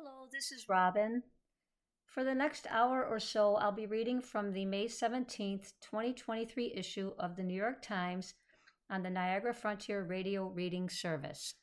[0.00, 1.24] Hello, this is Robin.
[2.06, 7.12] For the next hour or so, I'll be reading from the May 17th, 2023 issue
[7.18, 8.34] of the New York Times
[8.88, 11.54] on the Niagara Frontier Radio Reading Service.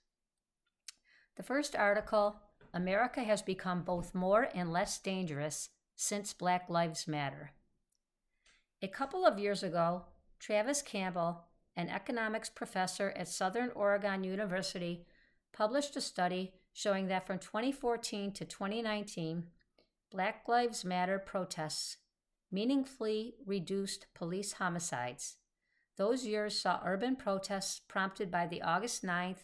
[1.37, 2.35] The first article
[2.73, 7.51] America has become both more and less dangerous since Black Lives Matter.
[8.81, 10.07] A couple of years ago,
[10.39, 11.45] Travis Campbell,
[11.77, 15.05] an economics professor at Southern Oregon University,
[15.53, 19.45] published a study showing that from 2014 to 2019,
[20.11, 21.95] Black Lives Matter protests
[22.51, 25.37] meaningfully reduced police homicides.
[25.97, 29.37] Those years saw urban protests prompted by the August 9,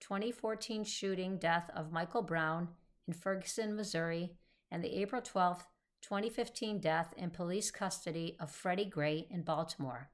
[0.00, 2.68] 2014 shooting death of Michael Brown
[3.06, 4.32] in Ferguson, Missouri,
[4.70, 5.66] and the April 12,
[6.00, 10.08] 2015 death in police custody of Freddie Gray in Baltimore.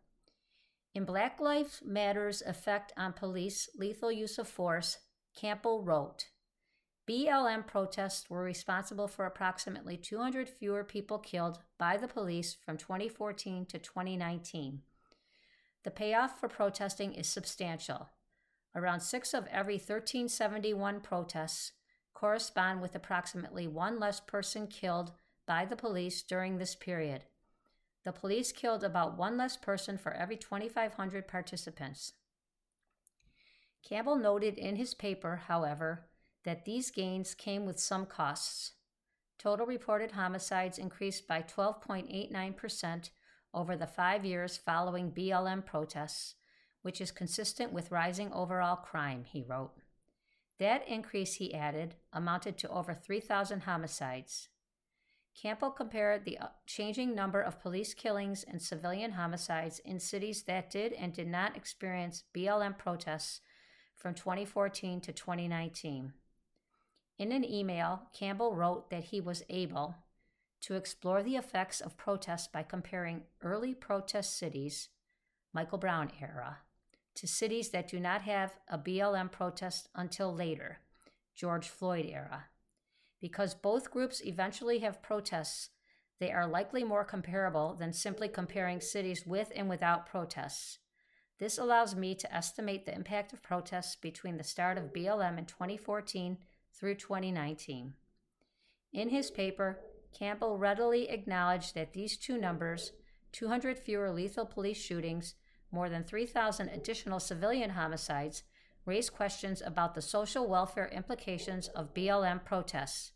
[0.96, 4.98] In Black Lives Matter's effect on police lethal use of force,
[5.36, 6.26] Campbell wrote,
[7.08, 13.64] BLM protests were responsible for approximately 200 fewer people killed by the police from 2014
[13.66, 14.80] to 2019.
[15.84, 18.08] The payoff for protesting is substantial.
[18.74, 21.72] Around six of every 1371 protests
[22.12, 25.12] correspond with approximately one less person killed
[25.46, 27.22] by the police during this period.
[28.04, 32.14] The police killed about one less person for every 2,500 participants.
[33.88, 36.06] Campbell noted in his paper, however,
[36.46, 38.72] that these gains came with some costs.
[39.36, 43.10] Total reported homicides increased by 12.89%
[43.52, 46.36] over the five years following BLM protests,
[46.82, 49.72] which is consistent with rising overall crime, he wrote.
[50.60, 54.48] That increase, he added, amounted to over 3,000 homicides.
[55.34, 60.70] Campbell compared the uh, changing number of police killings and civilian homicides in cities that
[60.70, 63.40] did and did not experience BLM protests
[63.96, 66.12] from 2014 to 2019.
[67.18, 69.96] In an email, Campbell wrote that he was able
[70.60, 74.88] to explore the effects of protests by comparing early protest cities,
[75.52, 76.58] Michael Brown era,
[77.14, 80.80] to cities that do not have a BLM protest until later,
[81.34, 82.46] George Floyd era.
[83.20, 85.70] Because both groups eventually have protests,
[86.18, 90.78] they are likely more comparable than simply comparing cities with and without protests.
[91.38, 95.46] This allows me to estimate the impact of protests between the start of BLM in
[95.46, 96.38] 2014
[96.78, 97.94] through 2019.
[98.92, 99.80] In his paper,
[100.16, 102.92] Campbell readily acknowledged that these two numbers
[103.32, 105.34] 200 fewer lethal police shootings,
[105.70, 108.44] more than 3,000 additional civilian homicides
[108.86, 113.12] raise questions about the social welfare implications of BLM protests,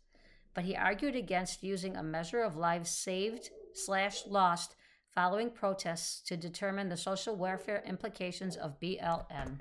[0.53, 4.75] but he argued against using a measure of lives saved slash lost
[5.15, 9.59] following protests to determine the social welfare implications of BLM.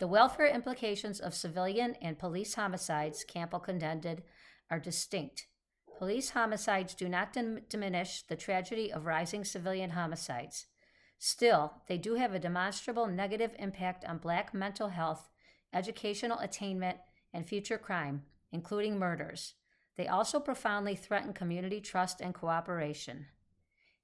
[0.00, 4.22] The welfare implications of civilian and police homicides, Campbell contended,
[4.70, 5.46] are distinct.
[5.98, 10.64] Police homicides do not dim- diminish the tragedy of rising civilian homicides.
[11.18, 15.28] Still, they do have a demonstrable negative impact on black mental health,
[15.70, 16.96] educational attainment,
[17.34, 18.22] and future crime,
[18.52, 19.52] including murders.
[19.98, 23.26] They also profoundly threaten community trust and cooperation.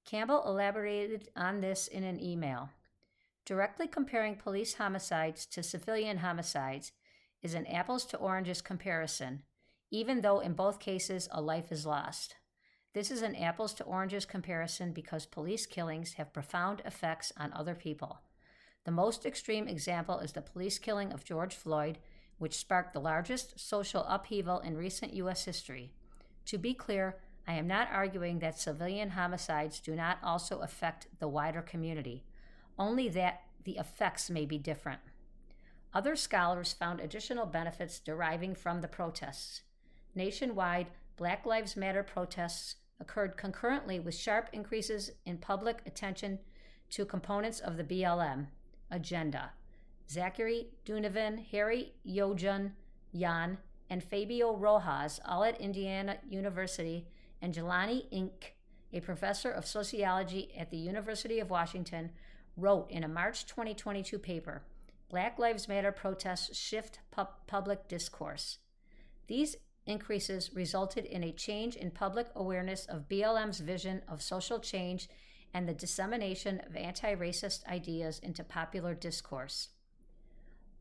[0.04, 2.68] Campbell elaborated on this in an email.
[3.46, 6.90] Directly comparing police homicides to civilian homicides
[7.44, 9.44] is an apples to oranges comparison,
[9.88, 12.34] even though in both cases a life is lost.
[12.92, 17.76] This is an apples to oranges comparison because police killings have profound effects on other
[17.76, 18.18] people.
[18.84, 21.98] The most extreme example is the police killing of George Floyd,
[22.38, 25.44] which sparked the largest social upheaval in recent U.S.
[25.44, 25.92] history.
[26.46, 31.28] To be clear, I am not arguing that civilian homicides do not also affect the
[31.28, 32.24] wider community
[32.78, 35.00] only that the effects may be different.
[35.94, 39.62] Other scholars found additional benefits deriving from the protests.
[40.14, 46.38] Nationwide, Black Lives Matter protests occurred concurrently with sharp increases in public attention
[46.90, 48.46] to components of the BLM
[48.90, 49.52] agenda.
[50.08, 52.72] Zachary Dunivin, Harry Yaojun,
[53.12, 53.58] Yan,
[53.90, 57.06] and Fabio Rojas, all at Indiana University,
[57.42, 58.52] and Jelani Ince,
[58.92, 62.10] a professor of sociology at the University of Washington,
[62.56, 64.62] wrote in a March 2022 paper
[65.08, 68.58] Black Lives Matter protests shift pu- public discourse.
[69.28, 69.56] These
[69.86, 75.08] increases resulted in a change in public awareness of BLM's vision of social change
[75.54, 79.68] and the dissemination of anti racist ideas into popular discourse.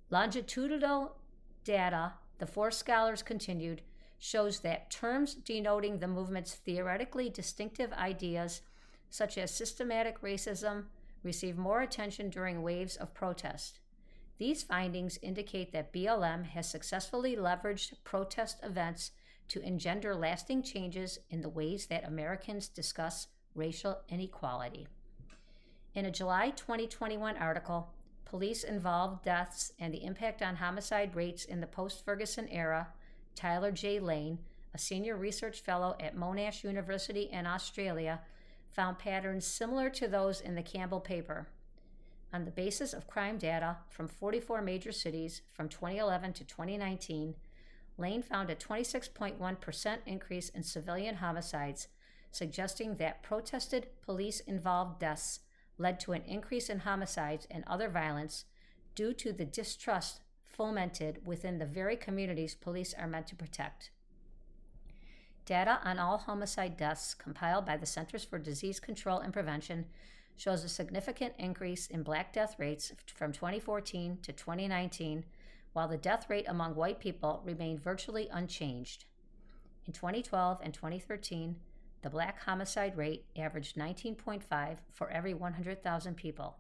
[0.10, 1.16] Longitudinal
[1.63, 3.81] data, the four scholars continued,
[4.18, 8.62] shows that terms denoting the movement's theoretically distinctive ideas,
[9.10, 10.86] such as systematic racism,
[11.25, 13.80] receive more attention during waves of protest.
[14.38, 19.12] These findings indicate that BLM has successfully leveraged protest events
[19.48, 24.88] to engender lasting changes in the ways that Americans discuss racial inequality.
[25.94, 27.89] In a July 2021 article,
[28.25, 32.88] Police Involved Deaths and the Impact on Homicide Rates in the Post Ferguson Era,
[33.36, 34.00] Tyler J.
[34.00, 34.39] Lane,
[34.74, 38.19] a senior research fellow at Monash University in Australia,
[38.75, 41.48] found patterns similar to those in the Campbell paper.
[42.33, 47.36] On the basis of crime data from 44 major cities from 2011 to 2019,
[47.98, 51.88] Lane found a 26.1% increase in civilian homicides,
[52.31, 55.39] suggesting that protested police involved deaths
[55.78, 58.44] led to an increase in homicides and other violence
[58.94, 63.92] due to the distrust fomented within the very communities police are meant to protect.
[65.45, 69.86] Data on all homicide deaths compiled by the Centers for Disease Control and Prevention
[70.36, 75.24] shows a significant increase in black death rates from 2014 to 2019,
[75.74, 79.06] while the death rate among white people remained virtually unchanged.
[79.86, 81.56] In 2012 and 2013,
[82.01, 86.57] the black homicide rate averaged 19.5 for every 100,000 people.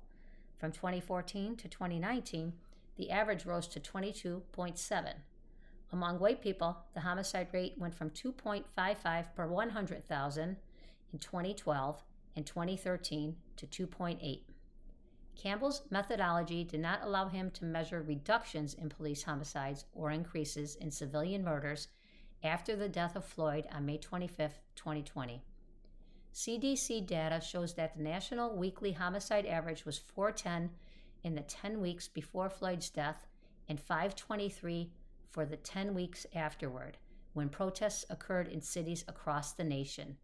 [0.57, 2.53] From 2014 to 2019,
[2.97, 5.13] the average rose to 22.7.
[5.91, 10.57] Among white people, the homicide rate went from 2.55 per 100,000
[11.13, 12.03] in 2012
[12.35, 14.41] and 2013 to 2.8.
[15.35, 20.89] Campbell's methodology did not allow him to measure reductions in police homicides or increases in
[20.91, 21.89] civilian murders
[22.43, 25.41] after the death of Floyd on May 25, 2020.
[26.33, 30.69] CDC data shows that the national weekly homicide average was 410
[31.23, 33.27] in the 10 weeks before Floyd's death
[33.67, 34.91] and 523
[35.29, 36.97] for the 10 weeks afterward,
[37.33, 40.17] when protests occurred in cities across the nation.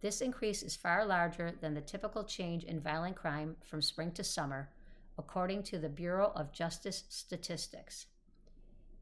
[0.00, 4.24] This increase is far larger than the typical change in violent crime from spring to
[4.24, 4.70] summer,
[5.18, 8.06] according to the Bureau of Justice Statistics.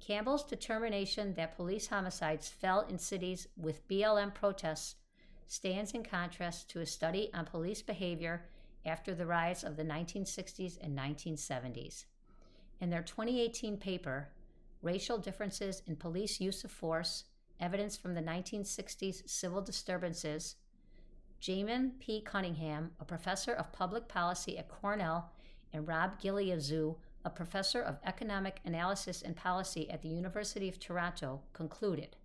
[0.01, 4.97] Campbell's determination that police homicides fell in cities with BLM protests
[5.47, 8.45] stands in contrast to a study on police behavior
[8.85, 12.05] after the riots of the 1960s and 1970s.
[12.81, 14.29] In their 2018 paper,
[14.85, 17.25] Racial Differences in Police Use of Force
[17.59, 20.57] Evidence from the 1960s Civil Disturbances,
[21.41, 22.21] Jamein P.
[22.21, 25.33] Cunningham, a professor of public policy at Cornell,
[25.73, 31.41] and Rob Gillezeau, a professor of economic analysis and policy at the University of Toronto,
[31.55, 32.17] concluded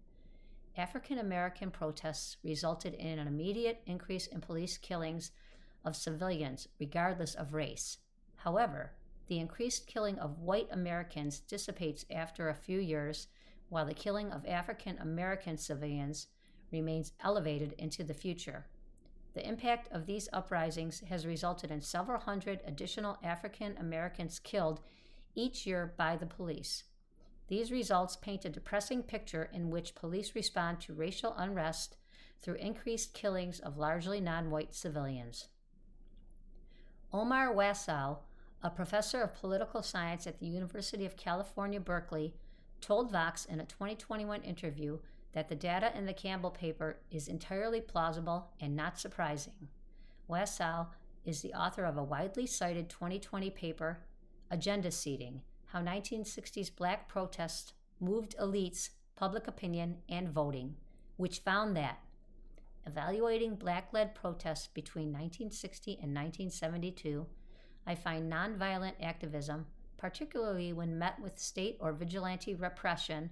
[0.76, 5.32] African American protests resulted in an immediate increase in police killings
[5.86, 8.00] of civilians, regardless of race.
[8.36, 8.92] However,
[9.30, 13.28] the increased killing of white Americans dissipates after a few years,
[13.70, 16.28] while the killing of African American civilians
[16.72, 18.66] remains elevated into the future.
[19.36, 24.82] The impact of these uprisings has resulted in several hundred additional African Americans killed
[25.36, 26.86] each year by the police.
[27.48, 31.98] These results paint a depressing picture in which police respond to racial unrest
[32.40, 35.50] through increased killings of largely non white civilians.
[37.14, 38.18] Omar Wasow,
[38.62, 42.34] a professor of political science at the University of California, Berkeley,
[42.82, 45.00] told Vox in a 2021 interview
[45.34, 49.70] that the data in the Campbell paper is entirely plausible and not surprising.
[50.30, 50.88] Wasow
[51.26, 54.00] is the author of a widely cited 2020 paper,
[54.52, 60.76] Agenda Seeding How 1960s Black Protests Moved Elites, Public Opinion, and Voting,
[61.18, 62.00] which found that
[62.86, 67.26] evaluating black led protests between 1960 and 1972,
[67.90, 69.66] I find nonviolent activism,
[69.98, 73.32] particularly when met with state or vigilante repression,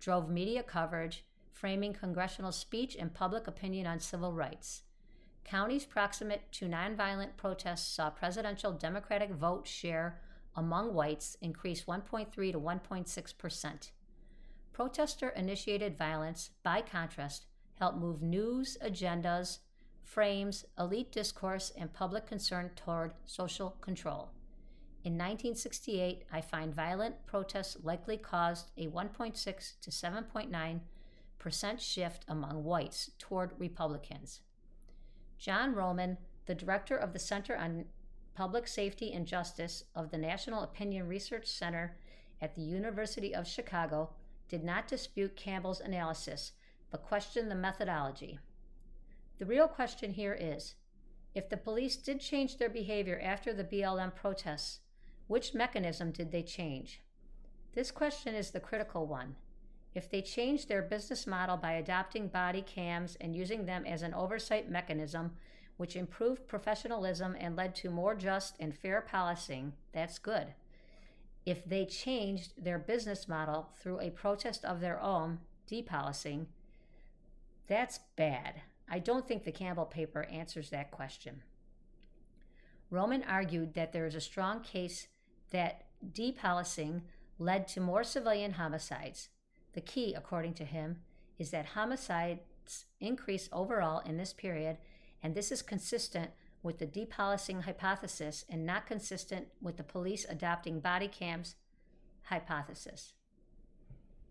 [0.00, 4.84] drove media coverage framing congressional speech and public opinion on civil rights.
[5.44, 10.22] Counties proximate to nonviolent protests saw presidential Democratic vote share
[10.56, 13.92] among whites increase 1.3 to 1.6 percent.
[14.72, 19.58] Protester initiated violence, by contrast, helped move news agendas,
[20.08, 24.30] frames, elite discourse, and public concern toward social control.
[25.04, 29.34] In 1968, I find violent protests likely caused a 1.6
[29.80, 30.80] to 7.9
[31.38, 34.40] percent shift among whites toward Republicans.
[35.38, 37.84] John Roman, the director of the Center on
[38.34, 41.96] Public Safety and Justice of the National Opinion Research Center
[42.40, 44.10] at the University of Chicago,
[44.48, 46.52] did not dispute Campbell's analysis,
[46.90, 48.38] but questioned the methodology.
[49.38, 50.74] The real question here is
[51.34, 54.80] if the police did change their behavior after the BLM protests,
[55.28, 57.00] which mechanism did they change?
[57.74, 59.36] This question is the critical one.
[59.94, 64.14] If they changed their business model by adopting body cams and using them as an
[64.14, 65.32] oversight mechanism,
[65.76, 70.54] which improved professionalism and led to more just and fair policing, that's good.
[71.48, 76.44] if they changed their business model through a protest of their own, depolicing,
[77.66, 78.60] that's bad.
[78.90, 81.42] I don't think the Campbell paper answers that question.
[82.90, 85.08] Roman argued that there is a strong case
[85.50, 87.02] that depolicing
[87.38, 89.28] led to more civilian homicides.
[89.74, 90.98] The key, according to him,
[91.38, 94.78] is that homicides increase overall in this period,
[95.22, 96.30] and this is consistent
[96.62, 101.54] with the depolicing hypothesis and not consistent with the police adopting body cams
[102.24, 103.12] hypothesis.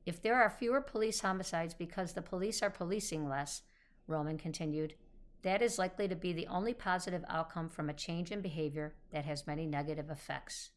[0.05, 3.61] If there are fewer police homicides because the police are policing less,
[4.07, 4.95] Roman continued,
[5.43, 9.25] that is likely to be the only positive outcome from a change in behavior that
[9.25, 10.71] has many negative effects.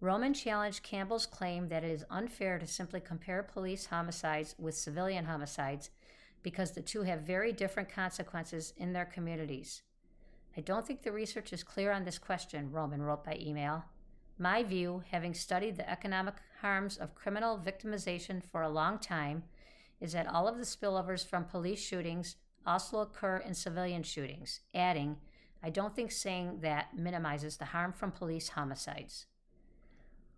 [0.00, 5.26] Roman challenged Campbell's claim that it is unfair to simply compare police homicides with civilian
[5.26, 5.90] homicides
[6.42, 9.82] because the two have very different consequences in their communities.
[10.56, 13.84] I don't think the research is clear on this question, Roman wrote by email.
[14.38, 19.44] My view, having studied the economic harms of criminal victimization for a long time,
[20.02, 22.34] is that all of the spillovers from police shootings
[22.66, 25.16] also occur in civilian shootings, adding,
[25.62, 29.26] I don't think saying that minimizes the harm from police homicides.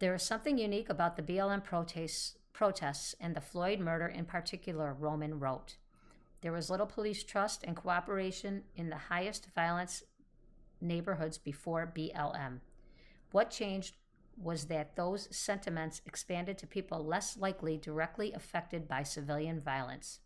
[0.01, 4.93] There is something unique about the BLM protests, protests and the Floyd murder in particular,
[4.93, 5.77] Roman wrote.
[6.43, 10.03] There was little police trust and cooperation in the highest violence
[10.79, 12.61] neighborhoods before BLM.
[13.31, 13.95] What changed
[14.37, 20.21] was that those sentiments expanded to people less likely directly affected by civilian violence.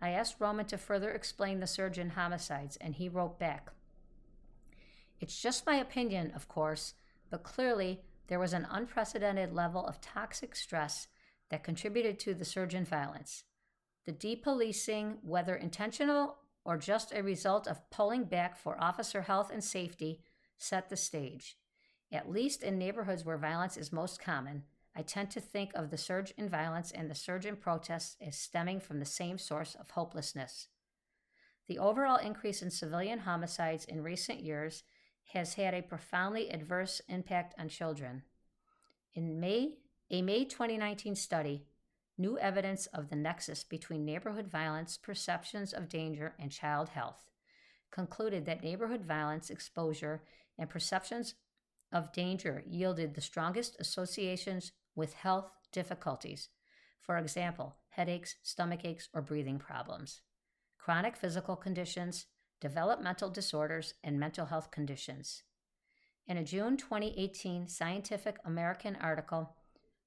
[0.00, 3.72] I asked Roman to further explain the surge in homicides, and he wrote back
[5.20, 6.94] It's just my opinion, of course,
[7.30, 11.08] but clearly there was an unprecedented level of toxic stress
[11.50, 13.44] that contributed to the surge in violence.
[14.06, 19.62] The depolicing, whether intentional or just a result of pulling back for officer health and
[19.62, 20.20] safety,
[20.56, 21.56] set the stage.
[22.12, 24.64] At least in neighborhoods where violence is most common,
[24.94, 28.36] I tend to think of the surge in violence and the surge in protests as
[28.36, 30.68] stemming from the same source of hopelessness.
[31.68, 34.82] The overall increase in civilian homicides in recent years
[35.32, 38.24] has had a profoundly adverse impact on children.
[39.14, 39.76] In May,
[40.10, 41.64] a May 2019 study
[42.18, 47.24] new evidence of the nexus between neighborhood violence, perceptions of danger, and child health,
[47.90, 50.22] concluded that neighborhood violence exposure
[50.58, 51.34] and perceptions
[51.92, 56.48] of danger yielded the strongest associations with health difficulties.
[57.00, 60.20] For example, headaches, stomach aches, or breathing problems,
[60.78, 62.26] chronic physical conditions,
[62.60, 65.42] developmental disorders, and mental health conditions.
[66.26, 69.56] In a June 2018 Scientific American article,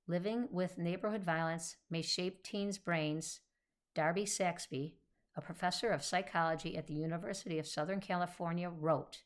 [0.08, 3.42] Living with Neighborhood Violence May Shape Teens' Brains,
[3.96, 4.94] Darby Saxbe,
[5.36, 9.24] a professor of psychology at the University of Southern California, wrote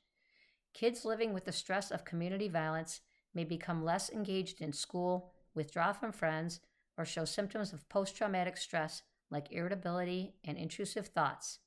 [0.73, 3.01] Kids living with the stress of community violence
[3.33, 6.61] may become less engaged in school, withdraw from friends,
[6.97, 11.59] or show symptoms of post traumatic stress like irritability and intrusive thoughts.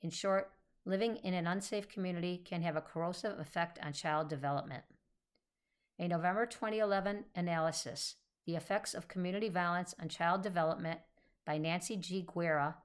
[0.00, 0.50] In short,
[0.84, 4.82] living in an unsafe community can have a corrosive effect on child development.
[5.98, 10.98] A November 2011 analysis the Effects of Community Violence on Child Development
[11.46, 12.26] by Nancy G.
[12.26, 12.76] Guerra,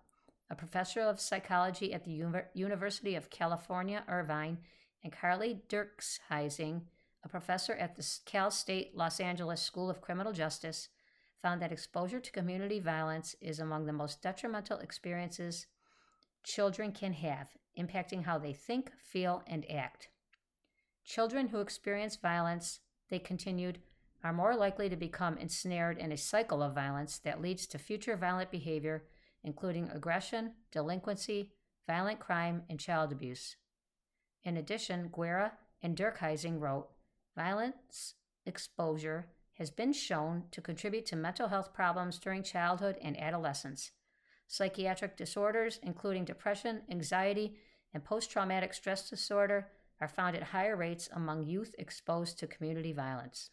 [0.50, 4.59] a professor of psychology at the University of California, Irvine,
[5.04, 6.82] and Carly Dierkhising,
[7.24, 10.89] a professor at the Cal State Los Angeles School of Criminal Justice,
[11.42, 15.68] found that exposure to community violence is among the most detrimental experiences
[16.48, 20.08] children can have, impacting how they think, feel, and act.
[21.04, 23.80] Children who experience violence, they continued,
[24.24, 28.16] are more likely to become ensnared in a cycle of violence that leads to future
[28.16, 29.04] violent behavior,
[29.44, 31.51] including aggression, delinquency,
[31.86, 33.58] violent crime, and child abuse.
[34.44, 36.89] In addition, Guerra and Dierkhising wrote
[37.36, 38.15] Violence
[38.46, 43.91] exposure has been shown to contribute to mental health problems during childhood and adolescence.
[44.48, 47.58] Psychiatric disorders, including depression, anxiety,
[47.94, 49.67] and post traumatic stress disorder,
[50.00, 53.50] are found at higher rates among youth exposed to community violence.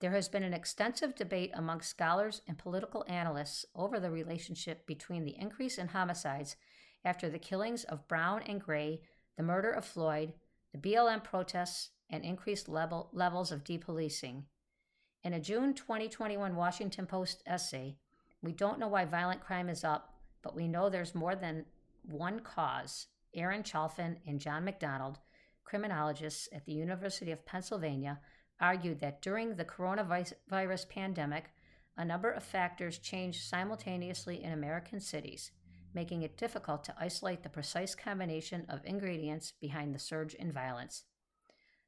[0.00, 5.24] There has been an extensive debate among scholars and political analysts over the relationship between
[5.24, 6.56] the increase in homicides
[7.04, 9.00] after the killings of Brown and Gray,
[9.36, 10.32] the murder of Floyd,
[10.72, 14.44] the BLM protests, and increased level, levels of depolicing.
[15.24, 17.96] In a June 2021 Washington Post essay,
[18.42, 21.64] we don't know why violent crime is up, but we know there's more than
[22.04, 23.08] one cause.
[23.34, 25.18] Aaron Chalfin and John MacDonald,
[25.64, 28.20] criminologists at the University of Pennsylvania,
[28.60, 31.50] argued that during the coronavirus pandemic,
[31.96, 35.50] a number of factors changed simultaneously in American cities,
[35.96, 41.04] making it difficult to isolate the precise combination of ingredients behind the surge in violence.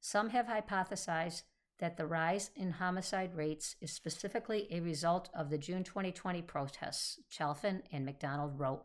[0.00, 1.42] Some have hypothesized
[1.78, 7.20] that the rise in homicide rates is specifically a result of the June 2020 protests,
[7.30, 8.84] Chalfin and MacDonald wrote.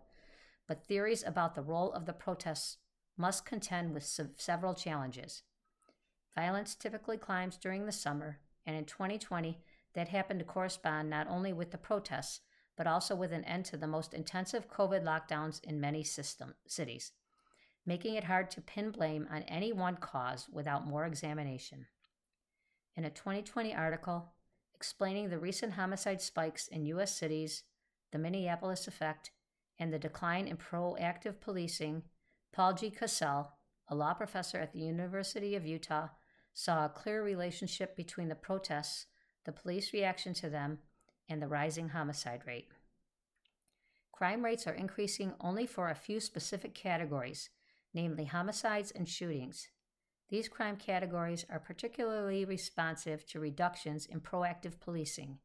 [0.67, 2.77] But theories about the role of the protests
[3.17, 4.03] must contend with
[4.37, 5.43] several challenges.
[6.35, 9.57] Violence typically climbs during the summer, and in 2020,
[9.95, 12.41] that happened to correspond not only with the protests,
[12.75, 17.11] but also with an end to the most intensive COVID lockdowns in many system, cities,
[17.85, 21.85] making it hard to pin blame on any one cause without more examination.
[22.95, 24.33] In a 2020 article
[24.75, 27.15] explaining the recent homicide spikes in U.S.
[27.15, 27.63] cities,
[28.11, 29.31] the Minneapolis effect,
[29.79, 32.03] and the decline in proactive policing,
[32.51, 32.89] Paul G.
[32.89, 33.53] Cassell,
[33.87, 36.09] a law professor at the University of Utah,
[36.53, 39.05] saw a clear relationship between the protests,
[39.45, 40.79] the police reaction to them,
[41.33, 42.69] and the rising homicide rate.
[44.13, 47.49] Crime rates are increasing only for a few specific categories,
[47.93, 49.67] namely homicides and shootings.
[50.29, 55.39] These crime categories are particularly responsive to reductions in proactive policing.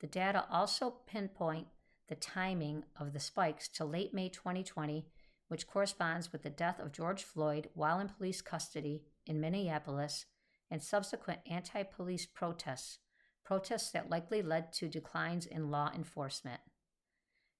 [0.00, 1.68] The data also pinpoint
[2.08, 5.06] the timing of the spikes to late May 2020,
[5.46, 10.26] which corresponds with the death of George Floyd while in police custody in Minneapolis
[10.70, 12.98] and subsequent anti police protests,
[13.44, 16.60] protests that likely led to declines in law enforcement.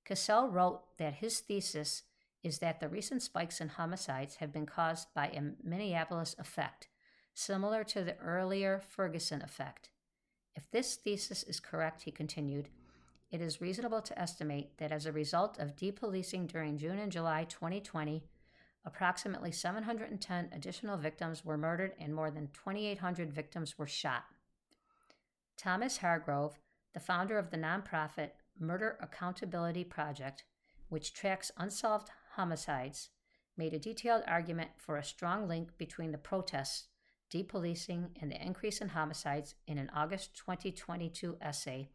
[0.05, 2.03] Cassell wrote that his thesis
[2.43, 6.89] is that the recent spikes in homicides have been caused by a Minneapolis effect,
[7.35, 9.91] similar to the earlier Ferguson effect.
[10.55, 12.69] If this thesis is correct, he continued,
[13.31, 17.45] it is reasonable to estimate that as a result of depolicing during June and July
[17.45, 18.25] 2020,
[18.85, 24.25] Approximately 710 additional victims were murdered and more than 2,800 victims were shot.
[25.57, 26.59] Thomas Hargrove,
[26.95, 30.45] the founder of the nonprofit Murder Accountability Project,
[30.89, 33.11] which tracks unsolved homicides,
[33.57, 36.89] made a detailed argument for a strong link between the protests,
[37.33, 41.89] depolicing, and the increase in homicides in an August 2022 essay,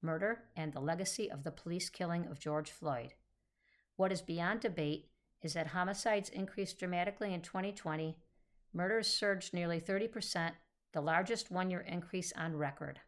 [0.00, 3.14] Murder and the Legacy of the Police Killing of George Floyd.
[3.96, 5.08] What is beyond debate
[5.42, 8.16] is that homicides increased dramatically in 2020,
[8.72, 10.52] murders surged nearly 30%,
[10.92, 13.00] the largest one year increase on record.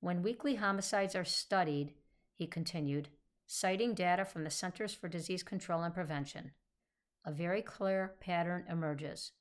[0.00, 1.94] When weekly homicides are studied,
[2.34, 3.08] he continued,
[3.46, 6.52] citing data from the Centers for Disease Control and Prevention,
[7.24, 9.32] a very clear pattern emerges.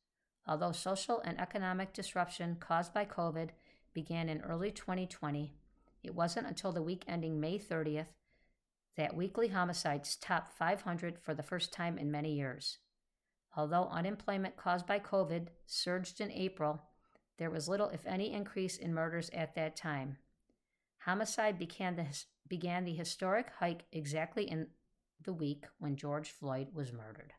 [0.48, 3.50] Although social and economic disruption caused by COVID
[3.94, 5.54] began in early 2020,
[6.04, 8.08] it wasn't until the week ending May 30th
[8.98, 12.80] that weekly homicides topped 500 for the first time in many years.
[13.56, 16.82] Although unemployment caused by COVID surged in April,
[17.42, 20.18] there was little, if any, increase in murders at that time.
[21.00, 22.06] Homicide began the,
[22.48, 24.68] began the historic hike exactly in
[25.24, 27.34] the week when George Floyd was murdered.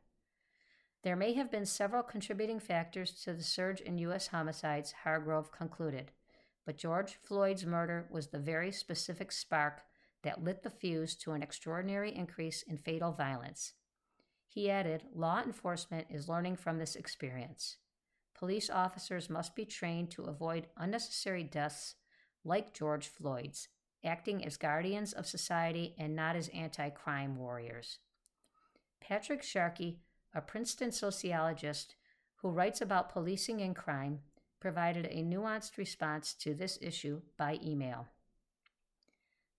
[1.04, 4.26] There may have been several contributing factors to the surge in U.S.
[4.26, 6.10] homicides, Hargrove concluded,
[6.66, 9.82] but George Floyd's murder was the very specific spark
[10.24, 13.74] that lit the fuse to an extraordinary increase in fatal violence.
[14.48, 17.76] He added, Law enforcement is learning from this experience.
[18.42, 21.94] Police officers must be trained to avoid unnecessary deaths
[22.42, 23.68] like George Floyd's,
[24.04, 28.00] acting as guardians of society and not as anti crime warriors.
[29.00, 30.00] Patrick Sharkey,
[30.34, 31.94] a Princeton sociologist
[32.38, 34.18] who writes about policing and crime,
[34.58, 38.08] provided a nuanced response to this issue by email.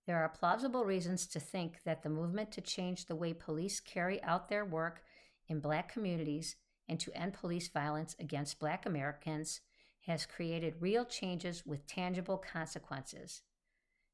[0.05, 4.21] There are plausible reasons to think that the movement to change the way police carry
[4.23, 5.03] out their work
[5.47, 9.61] in black communities and to end police violence against black Americans
[10.01, 13.41] has created real changes with tangible consequences.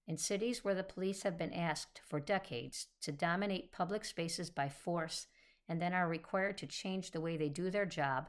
[0.07, 4.69] In cities where the police have been asked for decades to dominate public spaces by
[4.69, 5.27] force
[5.67, 8.27] and then are required to change the way they do their job,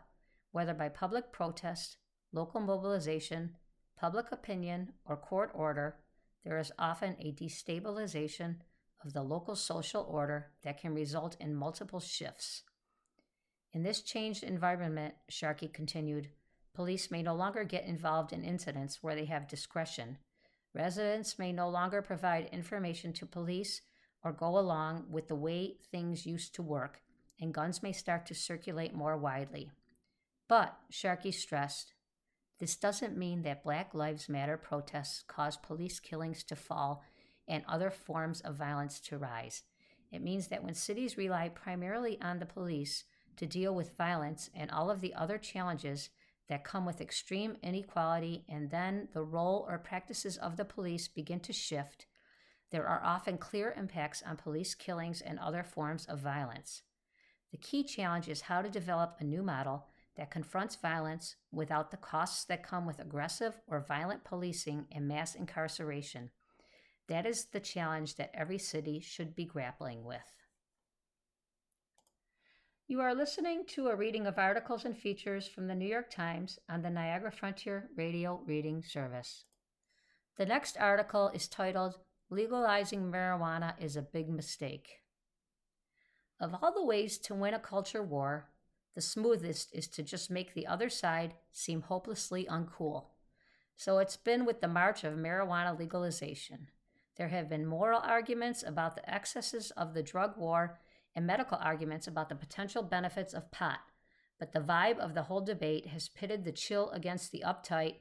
[0.53, 1.96] whether by public protest,
[2.33, 3.57] local mobilization,
[3.98, 5.96] public opinion, or court order,
[6.44, 8.57] there is often a destabilization
[9.05, 12.62] of the local social order that can result in multiple shifts.
[13.72, 16.28] In this changed environment, Sharkey continued,
[16.74, 20.18] police may no longer get involved in incidents where they have discretion.
[20.74, 23.83] Residents may no longer provide information to police
[24.24, 27.00] or go along with the way things used to work,
[27.40, 29.70] and guns may start to circulate more widely.
[30.48, 31.94] But, Sharkey stressed,
[32.59, 37.02] this doesn't mean that Black Lives Matter protests cause police killings to fall
[37.48, 39.62] and other forms of violence to rise.
[40.12, 43.04] It means that when cities rely primarily on the police
[43.36, 46.10] to deal with violence and all of the other challenges
[46.48, 51.40] that come with extreme inequality, and then the role or practices of the police begin
[51.40, 52.06] to shift,
[52.70, 56.82] there are often clear impacts on police killings and other forms of violence.
[57.50, 61.96] The key challenge is how to develop a new model that confronts violence without the
[61.96, 66.30] costs that come with aggressive or violent policing and mass incarceration.
[67.08, 70.20] That is the challenge that every city should be grappling with.
[72.90, 76.59] You are listening to a reading of articles and features from the New York Times
[76.68, 79.44] on the Niagara Frontier Radio Reading Service.
[80.37, 81.98] The next article is titled
[82.31, 84.88] Legalizing Marijuana is a Big Mistake.
[86.40, 88.48] Of all the ways to win a culture war,
[88.96, 93.05] the smoothest is to just make the other side seem hopelessly uncool.
[93.76, 96.66] So it's been with the march of marijuana legalization.
[97.16, 100.81] There have been moral arguments about the excesses of the drug war
[101.14, 103.80] and medical arguments about the potential benefits of pot,
[104.38, 107.96] but the vibe of the whole debate has pitted the chill against the uptight,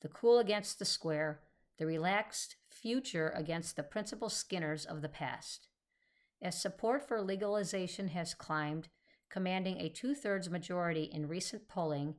[0.00, 1.40] the cool against the square,
[1.78, 5.68] the relaxed future against the principal skinners of the past.
[6.40, 8.88] As support for legalization has climbed,
[9.30, 12.14] commanding a two thirds majority in recent polling,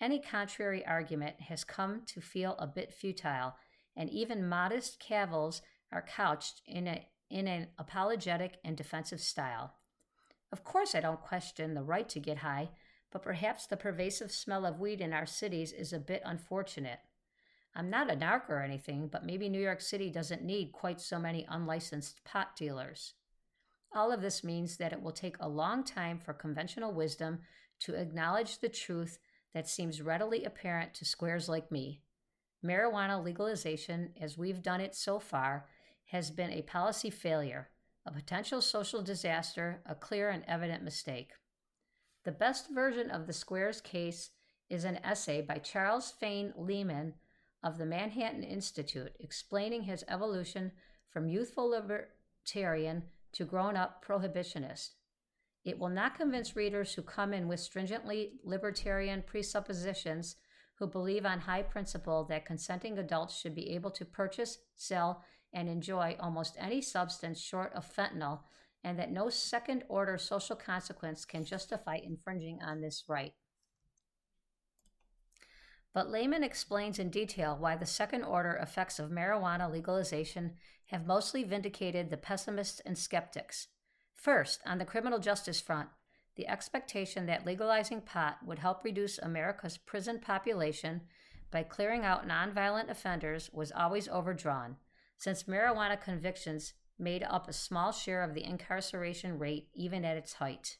[0.00, 3.54] any contrary argument has come to feel a bit futile,
[3.96, 9.74] and even modest cavils are couched in, a, in an apologetic and defensive style.
[10.52, 12.68] Of course, I don't question the right to get high,
[13.10, 17.00] but perhaps the pervasive smell of weed in our cities is a bit unfortunate.
[17.74, 21.18] I'm not a narc or anything, but maybe New York City doesn't need quite so
[21.18, 23.14] many unlicensed pot dealers.
[23.94, 27.40] All of this means that it will take a long time for conventional wisdom
[27.80, 29.18] to acknowledge the truth
[29.54, 32.02] that seems readily apparent to squares like me.
[32.64, 35.66] Marijuana legalization, as we've done it so far,
[36.06, 37.68] has been a policy failure,
[38.06, 41.30] a potential social disaster, a clear and evident mistake.
[42.24, 44.30] The best version of the squares case
[44.68, 47.14] is an essay by Charles Fain Lehman
[47.62, 50.72] of the Manhattan Institute explaining his evolution
[51.10, 54.90] from youthful libertarian to grown up prohibitionist.
[55.64, 60.36] It will not convince readers who come in with stringently libertarian presuppositions
[60.78, 65.68] who believe on high principle that consenting adults should be able to purchase, sell, and
[65.68, 68.40] enjoy almost any substance short of fentanyl,
[68.84, 73.34] and that no second order social consequence can justify infringing on this right.
[75.94, 80.52] But Lehman explains in detail why the second order effects of marijuana legalization
[80.86, 83.68] have mostly vindicated the pessimists and skeptics.
[84.16, 85.88] First, on the criminal justice front,
[86.36, 91.02] the expectation that legalizing pot would help reduce America's prison population
[91.50, 94.76] by clearing out nonviolent offenders was always overdrawn,
[95.22, 100.32] since marijuana convictions made up a small share of the incarceration rate even at its
[100.32, 100.78] height.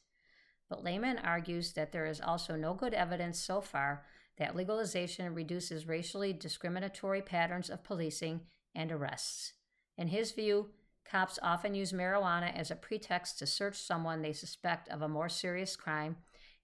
[0.69, 4.03] But Lehman argues that there is also no good evidence so far
[4.37, 8.41] that legalization reduces racially discriminatory patterns of policing
[8.75, 9.53] and arrests.
[9.97, 10.71] In his view,
[11.09, 15.29] cops often use marijuana as a pretext to search someone they suspect of a more
[15.29, 16.17] serious crime,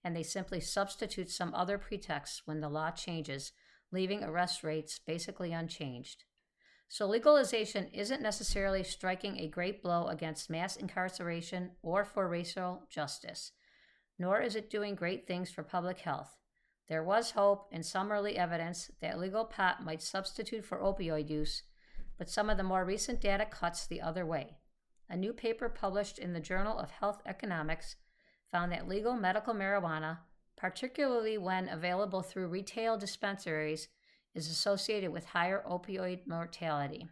[0.04, 3.52] and they simply substitute some other pretext when the law changes,
[3.90, 6.24] leaving arrest rates basically unchanged.
[6.92, 13.52] So, legalization isn't necessarily striking a great blow against mass incarceration or for racial justice,
[14.18, 16.36] nor is it doing great things for public health.
[16.88, 21.62] There was hope and some early evidence that legal pot might substitute for opioid use,
[22.18, 24.56] but some of the more recent data cuts the other way.
[25.08, 27.94] A new paper published in the Journal of Health Economics
[28.50, 30.18] found that legal medical marijuana,
[30.56, 33.86] particularly when available through retail dispensaries,
[34.34, 37.08] is associated with higher opioid mortality.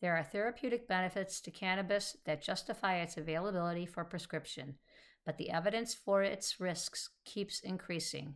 [0.00, 4.76] There are therapeutic benefits to cannabis that justify its availability for prescription,
[5.24, 8.34] but the evidence for its risks keeps increasing.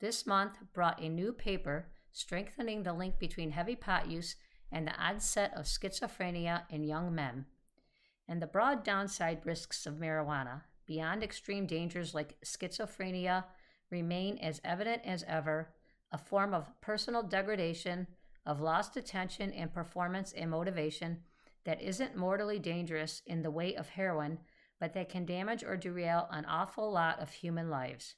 [0.00, 4.36] This month brought a new paper strengthening the link between heavy pot use
[4.70, 7.46] and the onset of schizophrenia in young men,
[8.28, 13.44] and the broad downside risks of marijuana, beyond extreme dangers like schizophrenia,
[13.90, 15.74] remain as evident as ever
[16.12, 18.06] a form of personal degradation,
[18.44, 21.20] of lost attention and performance and motivation
[21.64, 24.38] that isn't mortally dangerous in the way of heroin,
[24.80, 28.16] but that can damage or derail an awful lot of human lives.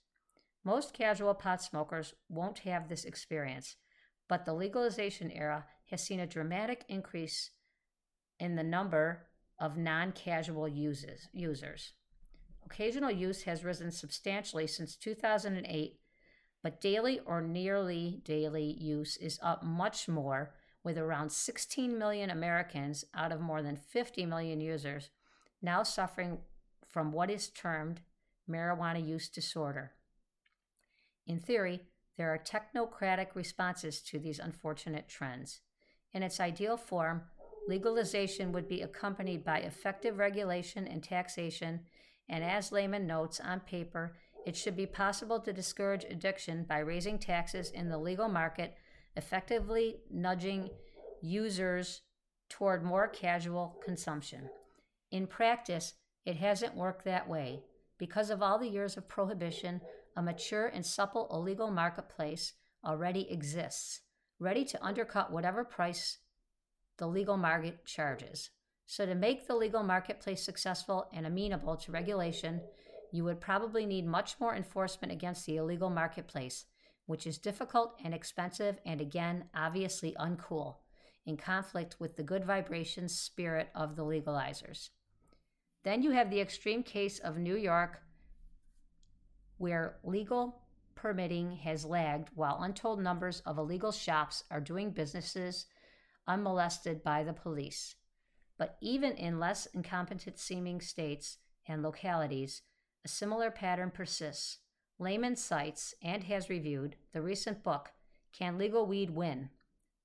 [0.64, 3.76] Most casual pot smokers won't have this experience,
[4.28, 7.50] but the legalization era has seen a dramatic increase
[8.40, 9.26] in the number
[9.60, 11.92] of non casual users.
[12.64, 15.98] Occasional use has risen substantially since 2008,
[16.64, 23.04] but daily or nearly daily use is up much more, with around 16 million Americans
[23.14, 25.10] out of more than 50 million users
[25.64, 26.38] now suffering
[26.86, 28.00] from what is termed
[28.48, 29.92] marijuana use disorder.
[31.26, 31.80] In theory,
[32.16, 35.60] there are technocratic responses to these unfortunate trends.
[36.12, 37.22] In its ideal form,
[37.66, 41.80] legalization would be accompanied by effective regulation and taxation,
[42.28, 47.18] and as Lehman notes on paper, it should be possible to discourage addiction by raising
[47.18, 48.76] taxes in the legal market,
[49.16, 50.70] effectively nudging
[51.22, 52.02] users
[52.48, 54.50] toward more casual consumption.
[55.10, 57.62] In practice, it hasn't worked that way.
[57.98, 59.80] Because of all the years of prohibition,
[60.16, 62.52] a mature and supple illegal marketplace
[62.84, 64.00] already exists,
[64.38, 66.18] ready to undercut whatever price
[66.98, 68.50] the legal market charges.
[68.86, 72.60] So, to make the legal marketplace successful and amenable to regulation,
[73.14, 76.64] you would probably need much more enforcement against the illegal marketplace,
[77.06, 80.78] which is difficult and expensive and again, obviously uncool,
[81.24, 84.88] in conflict with the good vibrations spirit of the legalizers.
[85.84, 88.00] Then you have the extreme case of New York,
[89.58, 90.62] where legal
[90.96, 95.66] permitting has lagged while untold numbers of illegal shops are doing businesses
[96.26, 97.94] unmolested by the police.
[98.58, 102.62] But even in less incompetent seeming states and localities,
[103.04, 104.58] a similar pattern persists.
[104.98, 107.92] Lehman cites and has reviewed the recent book,
[108.32, 109.50] Can Legal Weed Win?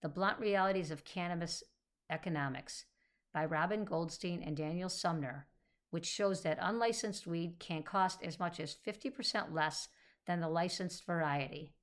[0.01, 1.63] The Blunt Realities of Cannabis
[2.09, 2.85] Economics
[3.33, 5.47] by Robin Goldstein and Daniel Sumner,
[5.91, 9.89] which shows that unlicensed weed can cost as much as 50% less
[10.25, 11.73] than the licensed variety.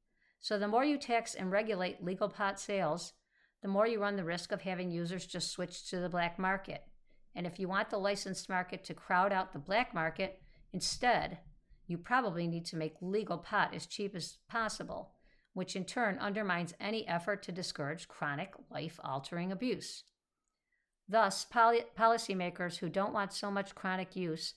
[0.40, 3.12] So the more you tax and regulate legal pot sales,
[3.62, 6.84] the more you run the risk of having users just switch to the black market.
[7.34, 10.40] And if you want the licensed market to crowd out the black market,
[10.76, 11.38] instead,
[11.86, 15.12] you probably need to make legal pot as cheap as possible,
[15.54, 20.04] which in turn undermines any effort to discourage chronic, life altering abuse.
[21.08, 24.52] Thus, poly- policymakers who don't want so much chronic use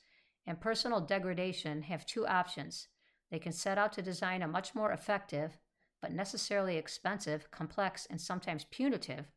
[0.45, 2.89] and personal degradation have two options.
[3.31, 5.57] They can set out to design a much more effective,
[6.01, 9.31] but necessarily expensive, complex, and sometimes punitive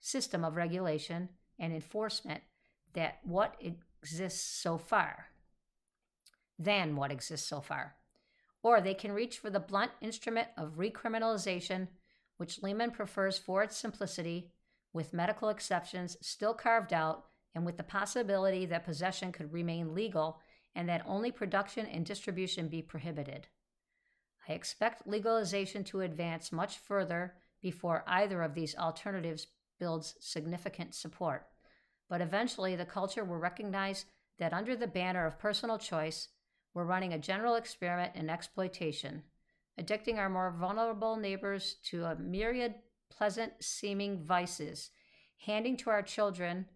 [0.00, 1.28] system of regulation
[1.60, 2.42] and enforcement
[2.94, 3.54] that what
[4.02, 5.28] exists so far
[6.58, 7.96] than what exists so far.
[8.62, 11.88] Or they can reach for the blunt instrument of recriminalization,
[12.36, 14.50] which Lehman prefers for its simplicity,
[14.92, 20.40] with medical exceptions still carved out, and with the possibility that possession could remain legal
[20.74, 23.46] and that only production and distribution be prohibited.
[24.48, 29.46] I expect legalization to advance much further before either of these alternatives
[29.78, 31.46] builds significant support.
[32.08, 34.04] But eventually, the culture will recognize
[34.38, 36.28] that under the banner of personal choice,
[36.74, 39.22] we're running a general experiment in exploitation,
[39.80, 42.74] addicting our more vulnerable neighbors to a myriad
[43.10, 44.90] pleasant seeming vices,
[45.46, 46.66] handing to our children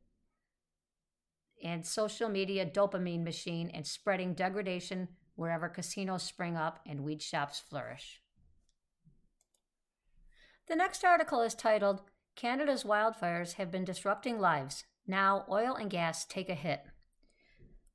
[1.63, 7.59] and social media dopamine machine and spreading degradation wherever casinos spring up and weed shops
[7.61, 8.21] flourish.
[10.69, 12.03] The next article is titled
[12.37, 14.85] Canada's Wildfires Have Been Disrupting Lives.
[15.07, 16.83] Now, oil and gas take a hit.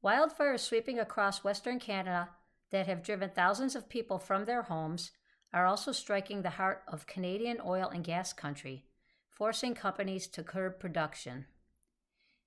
[0.04, 2.30] Wildfires sweeping across Western Canada
[2.72, 5.12] that have driven thousands of people from their homes
[5.54, 8.86] are also striking the heart of Canadian oil and gas country,
[9.30, 11.46] forcing companies to curb production.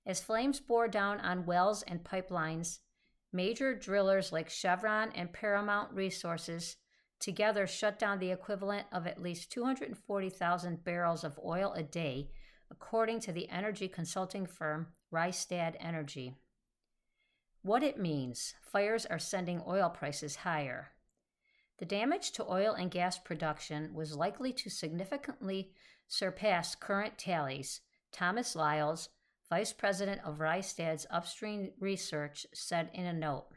[0.05, 2.79] As flames bore down on wells and pipelines,
[3.33, 6.77] Major drillers like Chevron and Paramount Resources
[7.19, 12.29] together shut down the equivalent of at least 240,000 barrels of oil a day,
[12.71, 16.35] according to the energy consulting firm Rystad Energy.
[17.67, 20.93] What it means fires are sending oil prices higher.
[21.79, 25.73] The damage to oil and gas production was likely to significantly
[26.07, 27.81] surpass current tallies,
[28.13, 29.09] Thomas Liles,
[29.49, 33.47] vice president of Rystad's upstream research, said in a note.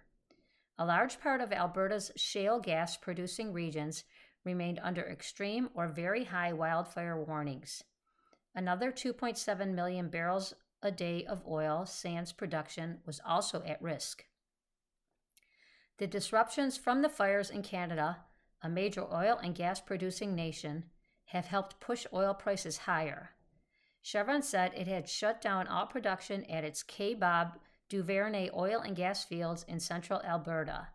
[0.76, 4.02] A large part of Alberta's shale gas producing regions
[4.44, 7.84] remained under extreme or very high wildfire warnings.
[8.56, 14.24] Another 2.7 million barrels a day of oil sands production was also at risk.
[15.98, 18.18] The disruptions from the fires in Canada,
[18.62, 20.84] a major oil and gas producing nation,
[21.26, 23.30] have helped push oil prices higher.
[24.02, 27.52] Chevron said it had shut down all production at its Kaybob
[27.90, 30.88] Duvernay oil and gas fields in central Alberta.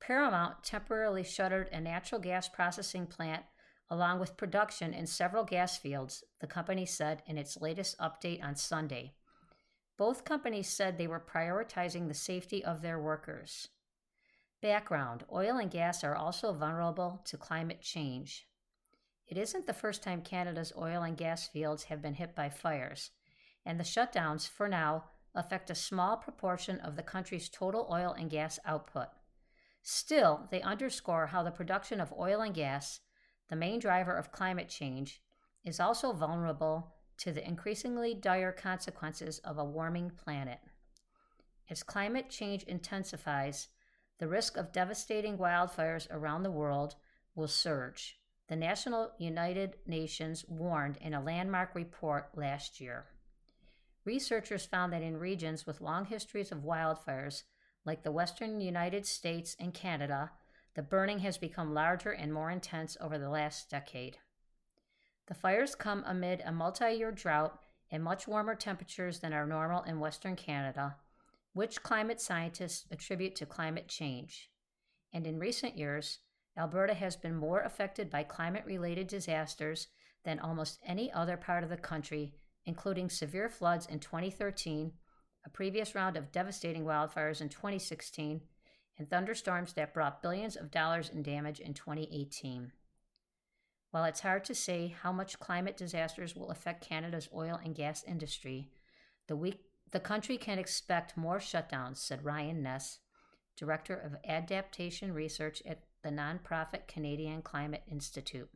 [0.00, 3.44] Paramount temporarily shuttered a natural gas processing plant
[3.90, 8.56] along with production in several gas fields, the company said in its latest update on
[8.56, 9.12] Sunday.
[9.96, 13.68] Both companies said they were prioritizing the safety of their workers.
[14.60, 18.46] Background Oil and gas are also vulnerable to climate change.
[19.26, 23.10] It isn't the first time Canada's oil and gas fields have been hit by fires,
[23.64, 28.30] and the shutdowns, for now, affect a small proportion of the country's total oil and
[28.30, 29.08] gas output.
[29.82, 33.00] Still, they underscore how the production of oil and gas,
[33.48, 35.22] the main driver of climate change,
[35.64, 40.60] is also vulnerable to the increasingly dire consequences of a warming planet.
[41.68, 43.68] As climate change intensifies,
[44.18, 46.94] the risk of devastating wildfires around the world
[47.34, 48.18] will surge.
[48.48, 53.06] The National United Nations warned in a landmark report last year.
[54.04, 57.42] Researchers found that in regions with long histories of wildfires,
[57.84, 60.30] like the western United States and Canada,
[60.76, 64.18] the burning has become larger and more intense over the last decade.
[65.26, 67.58] The fires come amid a multi year drought
[67.90, 70.96] and much warmer temperatures than are normal in western Canada,
[71.54, 74.50] which climate scientists attribute to climate change.
[75.14, 76.18] And in recent years,
[76.58, 79.88] Alberta has been more affected by climate related disasters
[80.24, 82.34] than almost any other part of the country,
[82.66, 84.92] including severe floods in 2013,
[85.46, 88.42] a previous round of devastating wildfires in 2016,
[88.98, 92.72] and thunderstorms that brought billions of dollars in damage in 2018.
[93.90, 98.04] While it's hard to say how much climate disasters will affect Canada's oil and gas
[98.04, 98.70] industry,
[99.26, 102.98] the, week, the country can expect more shutdowns, said Ryan Ness,
[103.56, 108.50] Director of Adaptation Research at the nonprofit Canadian Climate Institute.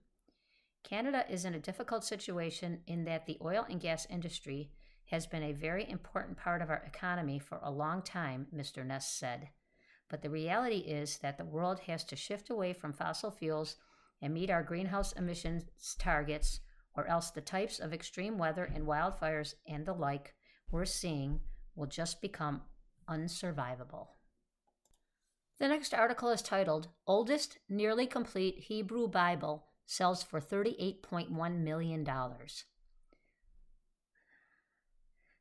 [0.83, 4.71] Canada is in a difficult situation in that the oil and gas industry
[5.07, 8.87] has been a very important part of our economy for a long time, Mr.
[8.87, 9.49] Ness said.
[10.11, 13.77] But the reality is that the world has to shift away from fossil fuels
[14.21, 15.65] and meet our greenhouse emissions
[15.99, 16.61] targets,
[16.95, 20.35] or else the types of extreme weather and wildfires and the like
[20.71, 21.41] we're seeing
[21.77, 22.63] will just become
[23.09, 24.09] unsurvivable.
[25.59, 32.05] The next article is titled Oldest Nearly Complete Hebrew Bible Sells for $38.1 Million.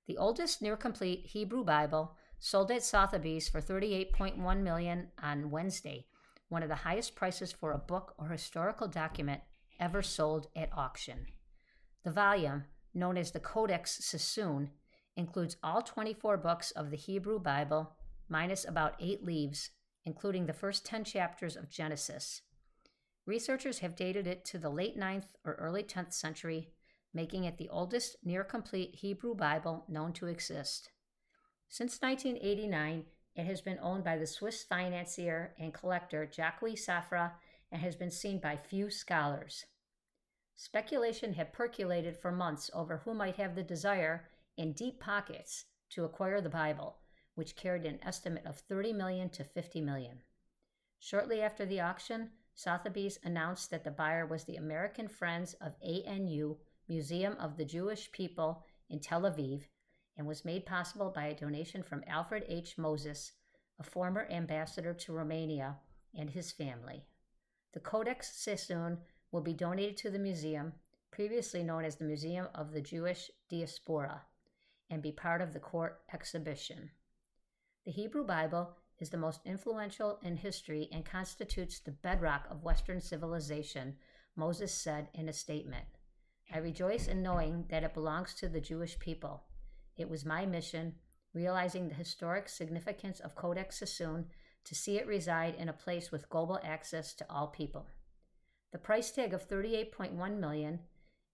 [0.08, 6.08] The oldest near complete Hebrew Bible sold at Sotheby's for 38.1 million on Wednesday,
[6.48, 9.42] one of the highest prices for a book or historical document
[9.80, 11.28] ever sold at auction.
[12.04, 14.72] The volume, known as the Codex Sassoon,
[15.16, 17.92] includes all 24 books of the Hebrew Bible,
[18.30, 19.72] minus about eight leaves
[20.06, 22.42] including the first 10 chapters of Genesis.
[23.26, 26.70] Researchers have dated it to the late 9th or early 10th century,
[27.14, 30.90] making it the oldest near complete Hebrew Bible known to exist.
[31.72, 33.06] Since 1989,
[33.36, 37.34] it has been owned by the Swiss financier and collector Jacques Safra
[37.72, 39.66] and has been seen by few scholars.
[40.56, 46.06] Speculation had percolated for months over who might have the desire and deep pockets to
[46.06, 46.98] acquire the Bible,
[47.36, 50.24] which carried an estimate of 30 million to 50 million.
[50.98, 56.58] Shortly after the auction, Sotheby's announced that the buyer was the American Friends of ANU
[56.88, 59.66] Museum of the Jewish People in Tel Aviv
[60.20, 62.78] and was made possible by a donation from Alfred H.
[62.78, 63.32] Moses,
[63.80, 65.78] a former ambassador to Romania,
[66.14, 67.06] and his family.
[67.74, 68.98] The Codex Sassoon
[69.32, 70.74] will be donated to the museum,
[71.10, 74.24] previously known as the Museum of the Jewish Diaspora,
[74.90, 76.90] and be part of the court exhibition.
[77.86, 83.00] The Hebrew Bible is the most influential in history and constitutes the bedrock of Western
[83.00, 83.96] civilization,
[84.36, 85.86] Moses said in a statement.
[86.54, 89.44] I rejoice in knowing that it belongs to the Jewish people.
[90.00, 90.96] It was my mission,
[91.34, 94.28] realizing the historic significance of Codex Sassoon,
[94.64, 97.86] to see it reside in a place with global access to all people.
[98.72, 100.80] The price tag of 38.1 million,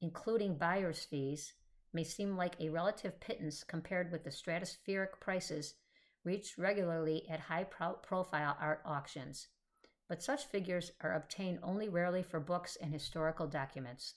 [0.01, 1.53] including buyer's fees,
[1.93, 5.75] may seem like a relative pittance compared with the stratospheric prices
[6.23, 9.47] reached regularly at high pro- profile art auctions,
[10.09, 14.15] but such figures are obtained only rarely for books and historical documents.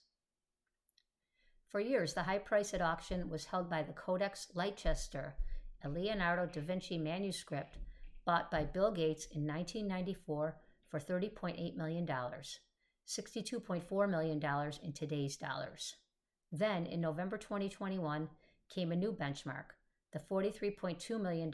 [1.70, 5.35] For years, the high price at auction was held by the Codex Leicester,
[5.85, 7.76] a Leonardo da Vinci manuscript
[8.24, 10.57] bought by Bill Gates in 1994
[10.88, 15.96] for $30.8 million, $62.4 million in today's dollars.
[16.50, 18.31] Then, in November 2021,
[18.70, 19.74] came a new benchmark
[20.12, 21.52] the $43.2 million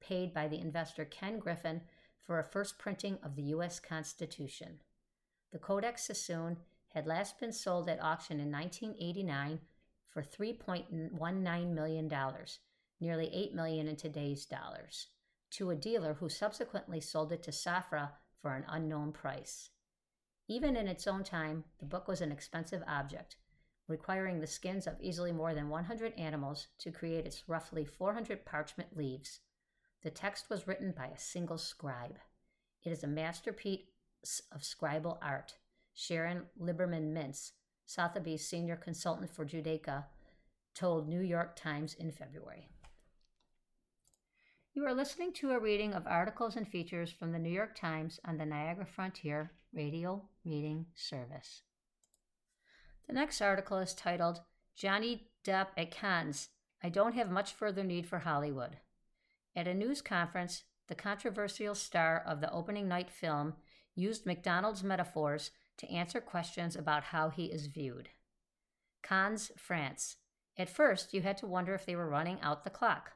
[0.00, 1.82] paid by the investor Ken Griffin
[2.22, 3.78] for a first printing of the U.S.
[3.78, 4.80] Constitution.
[5.52, 6.56] The Codex Sassoon
[6.88, 9.60] had last been sold at auction in 1989
[10.08, 12.12] for $3.19 million,
[13.00, 15.08] nearly 8 million in today's dollars,
[15.50, 19.70] to a dealer who subsequently sold it to Safra for an unknown price.
[20.48, 23.36] Even in its own time, the book was an expensive object,
[23.86, 28.96] requiring the skins of easily more than 100 animals to create its roughly 400 parchment
[28.96, 29.40] leaves.
[30.02, 32.18] The text was written by a single scribe.
[32.82, 33.80] It is a masterpiece
[34.52, 35.56] of scribal art.
[36.00, 37.50] Sharon Lieberman Mintz,
[37.84, 40.04] Sotheby's senior consultant for Judaica,
[40.72, 42.68] told New York Times in February.
[44.74, 48.20] You are listening to a reading of articles and features from the New York Times
[48.24, 51.62] on the Niagara Frontier Radio Reading Service.
[53.08, 54.40] The next article is titled
[54.76, 56.50] Johnny Depp at Cannes.
[56.80, 58.76] I don't have much further need for Hollywood.
[59.56, 63.54] At a news conference, the controversial star of the opening night film
[63.96, 68.10] used McDonald's metaphors to answer questions about how he is viewed.
[69.02, 70.16] Cannes, France.
[70.56, 73.12] At first, you had to wonder if they were running out the clock.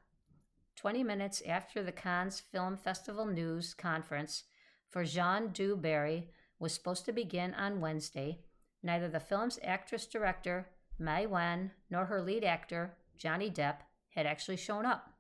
[0.77, 4.45] 20 minutes after the Cannes Film Festival news conference
[4.89, 8.41] for Jeanne du Barry was supposed to begin on Wednesday,
[8.83, 10.69] neither the film's actress director,
[11.01, 13.79] Maïwenn, nor her lead actor, Johnny Depp,
[14.11, 15.11] had actually shown up.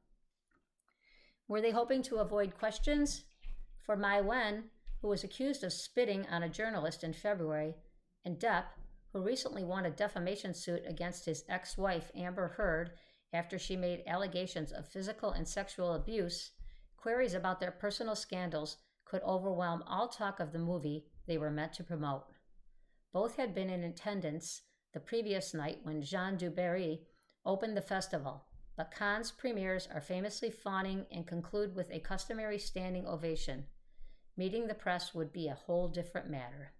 [1.48, 3.24] Were they hoping to avoid questions?
[3.84, 4.64] For Maïwenn,
[5.02, 7.74] who was accused of spitting on a journalist in February,
[8.24, 8.66] and Depp,
[9.12, 12.92] who recently won a defamation suit against his ex wife, Amber Heard,
[13.32, 16.52] after she made allegations of physical and sexual abuse,
[16.96, 21.72] queries about their personal scandals could overwhelm all talk of the movie they were meant
[21.74, 22.24] to promote.
[23.12, 24.62] Both had been in attendance
[24.94, 27.00] the previous night when Jeanne du Barry
[27.44, 28.44] opened the festival,
[28.76, 33.66] but Cannes premieres are famously fawning and conclude with a customary standing ovation.
[34.36, 36.72] Meeting the press would be a whole different matter.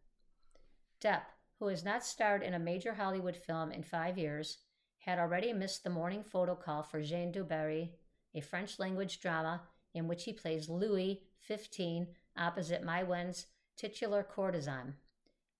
[1.00, 1.22] Depp,
[1.59, 4.59] who has not starred in a major Hollywood film in five years,
[4.98, 7.92] had already missed the morning photo call for Jeanne du Barry,
[8.34, 9.62] a French language drama
[9.94, 13.46] in which he plays Louis, XV opposite Maïwenn's
[13.76, 14.94] titular courtesan.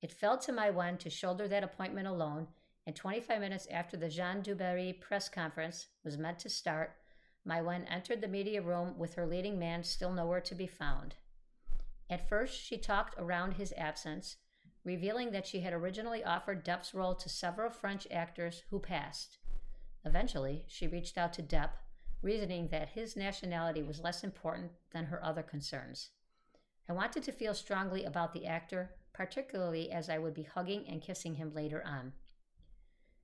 [0.01, 2.49] It fell to Maïwenn to shoulder that appointment alone,
[2.87, 6.97] and 25 minutes after the Jeanne du Barry press conference was meant to start,
[7.47, 11.17] Maïwenn entered the media room with her leading man still nowhere to be found.
[12.13, 14.37] At first, she talked around his absence,
[14.85, 19.39] revealing that she had originally offered Depp's role to several French actors who passed.
[20.05, 21.71] Eventually, she reached out to Depp,
[22.21, 26.11] reasoning that his nationality was less important than her other concerns.
[26.87, 31.01] I wanted to feel strongly about the actor, particularly as I would be hugging and
[31.01, 32.13] kissing him later on.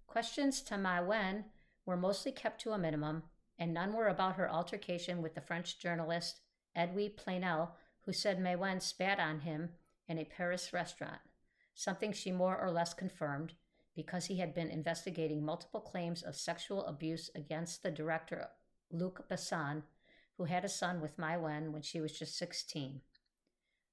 [0.06, 1.44] Questions to Maïwenn
[1.84, 3.24] were mostly kept to a minimum,
[3.58, 6.40] and none were about her altercation with the French journalist
[6.74, 7.72] Edwy Plenel,
[8.08, 9.68] who said Maïwenn spat on him
[10.08, 11.20] in a Paris restaurant
[11.74, 13.52] something she more or less confirmed
[13.94, 18.48] because he had been investigating multiple claims of sexual abuse against the director
[18.90, 19.82] Luc Besson,
[20.38, 23.02] who had a son with Maïwenn when she was just 16.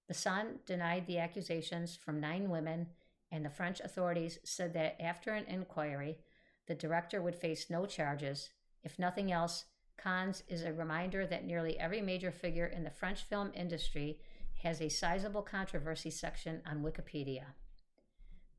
[0.10, 2.88] Besson denied the accusations from nine women,
[3.30, 6.20] and the French authorities said that after an inquiry,
[6.68, 8.52] the director would face no charges.
[8.82, 9.66] If nothing else,
[9.98, 14.20] Cannes is a reminder that nearly every major figure in the French film industry
[14.64, 17.46] has a sizable controversy section on Wikipedia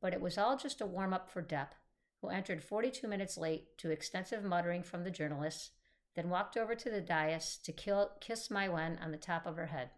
[0.01, 1.69] but it was all just a warm up for Depp,
[2.21, 5.71] who entered 42 minutes late to extensive muttering from the journalists,
[6.15, 9.67] then walked over to the dais to kill, kiss Maïwenn on the top of her
[9.67, 9.89] head.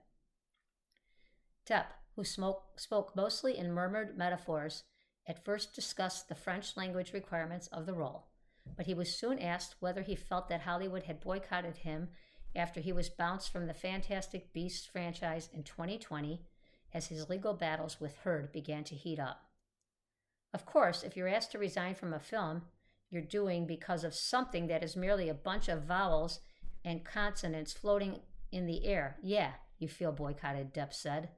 [1.66, 1.86] Depp,
[2.16, 4.84] who smoke, spoke mostly in murmured metaphors,
[5.28, 8.29] at first discussed the French language requirements of the role,
[8.76, 12.10] but he was soon asked whether he felt that Hollywood had boycotted him
[12.56, 16.42] after he was bounced from the Fantastic Beasts franchise in 2020
[16.94, 19.44] as his legal battles with Heard began to heat up.
[20.54, 22.64] Of course, if you're asked to resign from a film
[23.10, 26.40] you're doing because of something that is merely a bunch of vowels
[26.86, 28.20] and consonants floating
[28.52, 31.30] in the air, yeah, you feel boycotted, Depp said.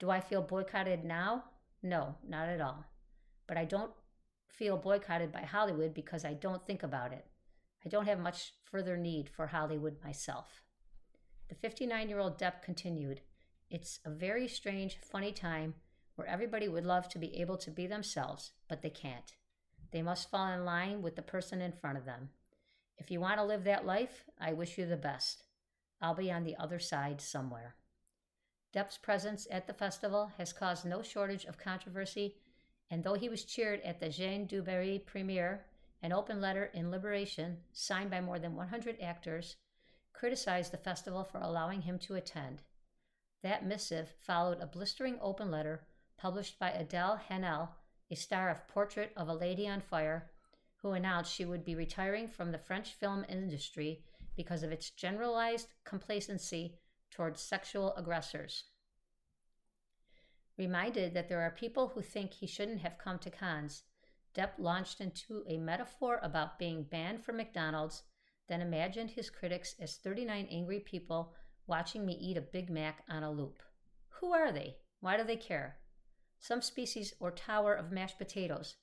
[0.00, 1.44] Do I feel boycotted now?
[1.82, 2.84] No, not at all.
[3.46, 3.92] But I don't
[4.52, 7.26] feel boycotted by Hollywood because I don't think about it.
[7.84, 10.62] I don't have much further need for Hollywood myself.
[11.48, 13.20] The 59 year old Depp continued,
[13.70, 15.74] It's a very strange, funny time
[16.14, 19.34] where everybody would love to be able to be themselves, but they can't.
[19.90, 22.30] They must fall in line with the person in front of them.
[22.98, 25.44] If you want to live that life, I wish you the best.
[26.00, 27.76] I'll be on the other side somewhere.
[28.74, 32.36] Depp's presence at the festival has caused no shortage of controversy,
[32.92, 35.64] and though he was cheered at the Jeanne du Barry premiere,
[36.02, 39.56] an open letter in Liberation, signed by more than 100 actors,
[40.12, 42.60] criticized the festival for allowing him to attend.
[43.42, 45.86] That missive followed a blistering open letter
[46.18, 47.70] published by Adele Haenel,
[48.10, 50.30] a star of Portrait of a Lady on Fire,
[50.82, 54.04] who announced she would be retiring from the French film industry
[54.36, 56.76] because of its generalized complacency
[57.10, 58.64] towards sexual aggressors.
[60.58, 63.82] Reminded that there are people who think he shouldn't have come to Cannes,
[64.34, 68.02] Depp launched into a metaphor about being banned from McDonald's,
[68.48, 71.34] then imagined his critics as 39 angry people
[71.66, 73.62] watching me eat a Big Mac on a loop.
[74.20, 74.76] Who are they?
[75.00, 75.78] Why do they care?
[76.42, 78.74] some species or tower of mashed potatoes,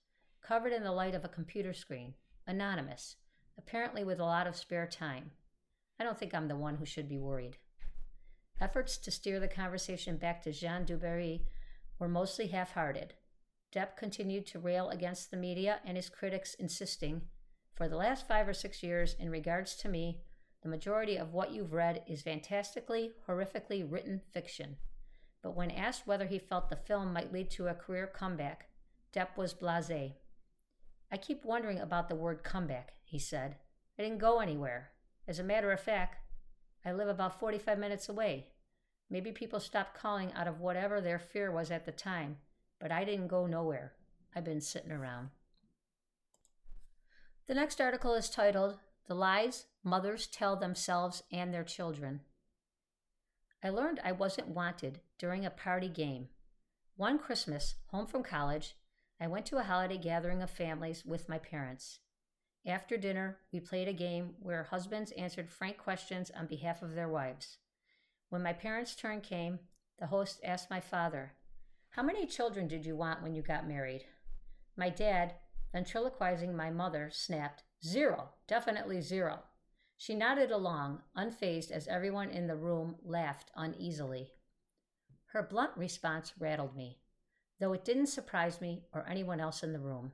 [0.42, 2.14] covered in the light of a computer screen,
[2.48, 3.18] anonymous,
[3.58, 5.32] apparently with a lot of spare time.
[6.00, 7.58] I don't think I'm the one who should be worried.
[8.62, 11.44] Efforts to steer the conversation back to Jeanne du Barry
[12.00, 13.14] were mostly half hearted.
[13.74, 17.24] Depp continued to rail against the media and his critics, insisting,
[17.76, 20.22] For the last five or six years, in regards to me,
[20.64, 24.78] the majority of what you've read is fantastically, horrifically written fiction.
[25.42, 28.70] But when asked whether he felt the film might lead to a career comeback,
[29.14, 30.14] Depp was blase.
[31.12, 33.56] I keep wondering about the word comeback, he said.
[33.98, 34.92] I didn't go anywhere.
[35.28, 36.18] As a matter of fact,
[36.86, 38.48] I live about 45 minutes away.
[39.10, 42.38] Maybe people stopped calling out of whatever their fear was at the time,
[42.80, 43.94] but I didn't go nowhere.
[44.36, 45.30] I've been sitting around.
[47.48, 52.22] The next article is titled The Lies Mothers Tell Themselves and Their Children.
[53.64, 56.30] I learned I wasn't wanted during a party game.
[56.96, 58.76] One Christmas, home from college,
[59.20, 62.00] I went to a holiday gathering of families with my parents.
[62.66, 67.10] After dinner, we played a game where husbands answered frank questions on behalf of their
[67.10, 67.58] wives.
[68.30, 69.60] When my parents' turn came,
[69.98, 71.34] the host asked my father,
[71.90, 74.06] How many children did you want when you got married?
[74.76, 75.34] My dad,
[75.74, 79.44] ventriloquizing my mother, snapped, Zero, definitely zero.
[79.96, 84.34] She nodded along, unfazed as everyone in the room laughed uneasily.
[85.28, 87.00] Her blunt response rattled me,
[87.60, 90.12] though it didn't surprise me or anyone else in the room.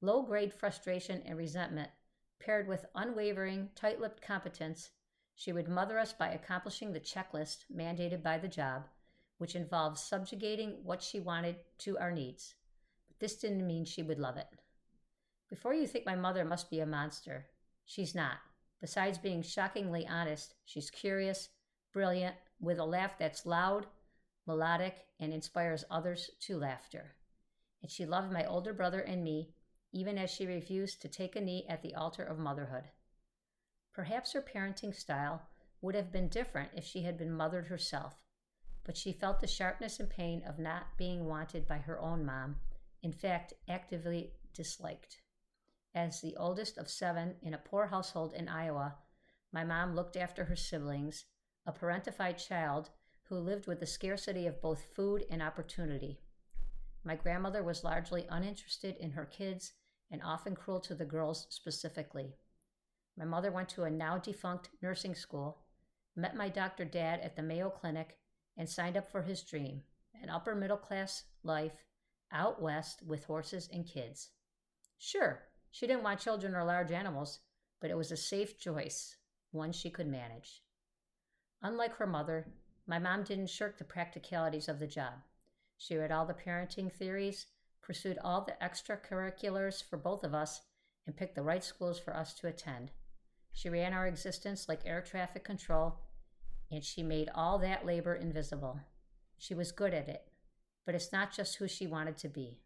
[0.00, 1.90] Low grade frustration and resentment,
[2.38, 4.90] paired with unwavering, tight lipped competence,
[5.40, 8.86] she would mother us by accomplishing the checklist mandated by the job,
[9.38, 12.56] which involved subjugating what she wanted to our needs.
[13.08, 14.48] But this didn't mean she would love it.
[15.48, 17.46] Before you think my mother must be a monster,
[17.86, 18.36] she's not.
[18.82, 21.48] Besides being shockingly honest, she's curious,
[21.90, 23.86] brilliant, with a laugh that's loud,
[24.46, 27.14] melodic, and inspires others to laughter.
[27.80, 29.54] And she loved my older brother and me,
[29.90, 32.90] even as she refused to take a knee at the altar of motherhood.
[33.92, 35.48] Perhaps her parenting style
[35.80, 38.22] would have been different if she had been mothered herself,
[38.84, 42.56] but she felt the sharpness and pain of not being wanted by her own mom,
[43.02, 45.20] in fact, actively disliked.
[45.94, 48.96] As the oldest of seven in a poor household in Iowa,
[49.52, 51.24] my mom looked after her siblings,
[51.66, 52.90] a parentified child
[53.24, 56.20] who lived with the scarcity of both food and opportunity.
[57.02, 59.72] My grandmother was largely uninterested in her kids
[60.10, 62.36] and often cruel to the girls specifically.
[63.20, 65.58] My mother went to a now defunct nursing school,
[66.16, 68.16] met my doctor dad at the Mayo Clinic,
[68.56, 69.82] and signed up for his dream
[70.22, 71.84] an upper middle class life
[72.32, 74.30] out west with horses and kids.
[74.96, 77.40] Sure, she didn't want children or large animals,
[77.78, 79.16] but it was a safe choice,
[79.50, 80.62] one she could manage.
[81.60, 82.46] Unlike her mother,
[82.86, 85.12] my mom didn't shirk the practicalities of the job.
[85.76, 87.48] She read all the parenting theories,
[87.82, 90.62] pursued all the extracurriculars for both of us,
[91.06, 92.90] and picked the right schools for us to attend.
[93.52, 95.98] She ran our existence like air traffic control,
[96.70, 98.80] and she made all that labor invisible.
[99.36, 100.22] She was good at it,
[100.86, 102.58] but it's not just who she wanted to be.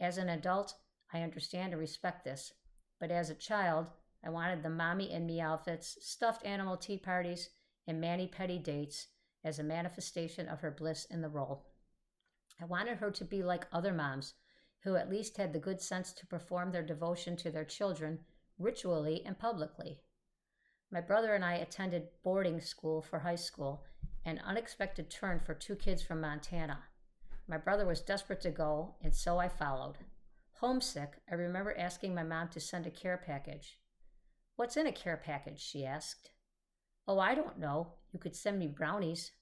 [0.00, 0.74] As an adult,
[1.12, 2.52] I understand and respect this,
[2.98, 3.88] but as a child,
[4.24, 7.50] I wanted the mommy and me outfits, stuffed animal tea parties,
[7.86, 9.08] and mani pedi dates
[9.44, 11.66] as a manifestation of her bliss in the role.
[12.60, 14.34] I wanted her to be like other moms
[14.84, 18.20] who at least had the good sense to perform their devotion to their children
[18.58, 20.00] ritually and publicly.
[20.92, 23.82] My brother and I attended boarding school for high school,
[24.26, 26.80] an unexpected turn for two kids from Montana.
[27.48, 29.96] My brother was desperate to go, and so I followed.
[30.60, 33.78] Homesick, I remember asking my mom to send a care package.
[34.56, 35.62] What's in a care package?
[35.62, 36.32] she asked.
[37.08, 37.94] Oh, I don't know.
[38.12, 39.32] You could send me brownies.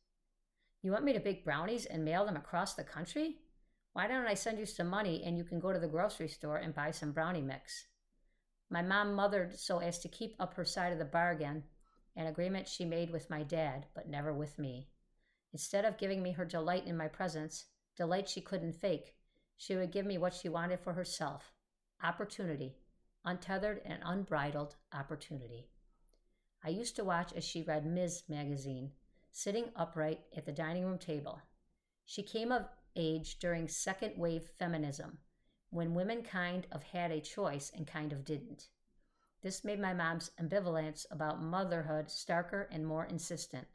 [0.83, 3.39] You want me to bake brownies and mail them across the country?
[3.93, 6.59] Why don't I send you some money and you can go to the grocery store
[6.59, 7.87] and buy some brownie mix?
[8.73, 11.65] My mom mothered so as to keep up her side of the bargain,
[12.15, 14.89] an agreement she made with my dad, but never with me.
[15.53, 17.65] Instead of giving me her delight in my presence,
[17.97, 19.17] delight she couldn't fake,
[19.57, 21.53] she would give me what she wanted for herself
[22.03, 22.77] opportunity,
[23.25, 25.69] untethered and unbridled opportunity.
[26.65, 28.23] I used to watch as she read Ms.
[28.29, 28.93] magazine,
[29.33, 31.43] sitting upright at the dining room table.
[32.07, 35.19] She came of age during second wave feminism
[35.71, 38.69] when women kind of had a choice and kind of didn't.
[39.43, 43.67] This made my mom's ambivalence about motherhood starker and more insistent.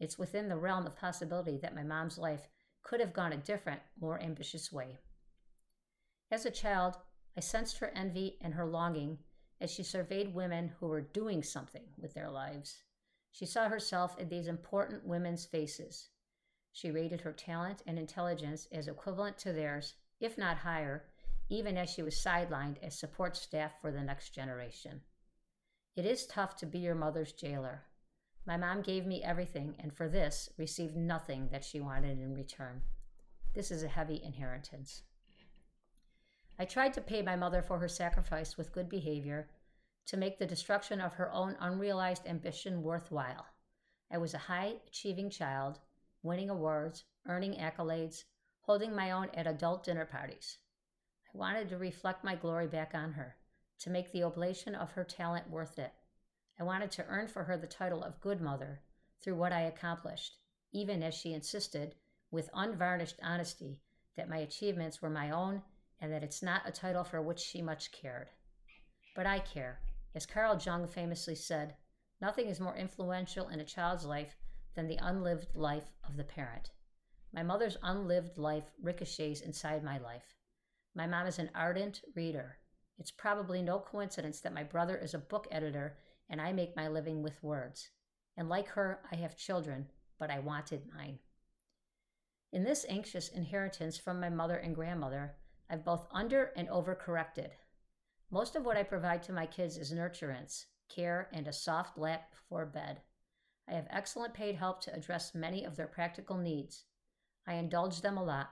[0.00, 2.48] It's within the realm of possibility that my mom's life
[2.82, 4.98] could have gone a different, more ambitious way.
[6.30, 6.96] As a child,
[7.36, 9.18] I sensed her envy and her longing
[9.60, 12.82] as she surveyed women who were doing something with their lives.
[13.30, 16.08] She saw herself in these important women's faces.
[16.72, 21.04] She rated her talent and intelligence as equivalent to theirs, if not higher,
[21.48, 25.00] even as she was sidelined as support staff for the next generation.
[25.96, 27.82] It is tough to be your mother's jailer.
[28.46, 32.82] My mom gave me everything, and for this, received nothing that she wanted in return.
[33.54, 35.02] This is a heavy inheritance.
[36.58, 39.48] I tried to pay my mother for her sacrifice with good behavior,
[40.06, 43.46] to make the destruction of her own unrealized ambition worthwhile.
[44.10, 45.78] I was a high achieving child,
[46.22, 48.24] winning awards, earning accolades,
[48.70, 50.58] holding my own at adult dinner parties.
[51.34, 53.34] I wanted to reflect my glory back on her,
[53.80, 55.92] to make the oblation of her talent worth it.
[56.56, 58.80] I wanted to earn for her the title of good mother
[59.20, 60.36] through what I accomplished,
[60.70, 61.96] even as she insisted,
[62.30, 63.80] with unvarnished honesty,
[64.16, 65.62] that my achievements were my own
[66.00, 68.28] and that it's not a title for which she much cared.
[69.16, 69.80] But I care.
[70.14, 71.74] As Carl Jung famously said,
[72.20, 74.36] nothing is more influential in a child's life
[74.76, 76.70] than the unlived life of the parent.
[77.32, 80.34] My mother's unlived life ricochets inside my life.
[80.94, 82.58] My mom is an ardent reader.
[82.98, 85.96] It's probably no coincidence that my brother is a book editor
[86.28, 87.90] and I make my living with words.
[88.36, 89.86] And like her, I have children,
[90.18, 91.18] but I wanted mine.
[92.52, 95.36] In this anxious inheritance from my mother and grandmother,
[95.70, 97.50] I've both under and overcorrected.
[98.30, 102.32] Most of what I provide to my kids is nurturance, care, and a soft lap
[102.32, 103.02] before bed.
[103.68, 106.86] I have excellent paid help to address many of their practical needs.
[107.46, 108.50] I indulge them a lot.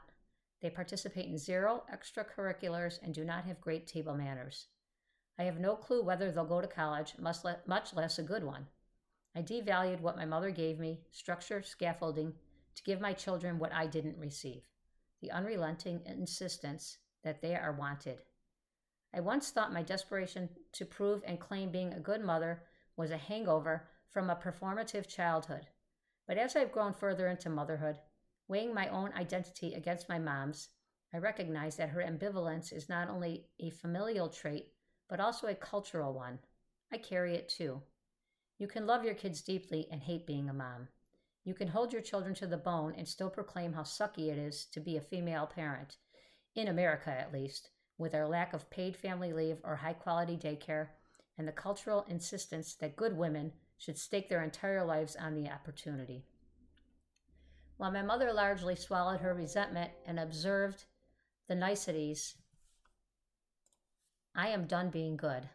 [0.61, 4.67] They participate in zero extracurriculars and do not have great table manners.
[5.39, 7.45] I have no clue whether they'll go to college, much
[7.95, 8.67] less a good one.
[9.37, 12.33] I devalued what my mother gave me, structure, scaffolding,
[12.75, 14.63] to give my children what I didn't receive
[15.21, 18.19] the unrelenting insistence that they are wanted.
[19.13, 22.63] I once thought my desperation to prove and claim being a good mother
[22.97, 25.67] was a hangover from a performative childhood.
[26.27, 27.99] But as I've grown further into motherhood,
[28.49, 30.69] weighing my own identity against my mom's,
[31.13, 34.73] I recognize that her ambivalence is not only a familial trait,
[35.09, 36.39] but also a cultural one.
[36.93, 37.83] I carry it too.
[38.59, 40.89] You can love your kids deeply and hate being a mom.
[41.45, 44.67] You can hold your children to the bone and still proclaim how sucky it is
[44.73, 45.97] to be a female parent,
[46.55, 50.89] in America at least, with our lack of paid family leave or high quality daycare,
[51.39, 56.25] and the cultural insistence that good women should stake their entire lives on the opportunity.
[57.79, 60.85] While my mother largely swallowed her resentment and observed
[61.49, 62.35] the niceties,
[64.35, 65.49] I am done being good.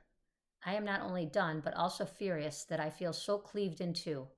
[0.65, 4.29] I am not only done, but also furious that I feel so cleaved in two.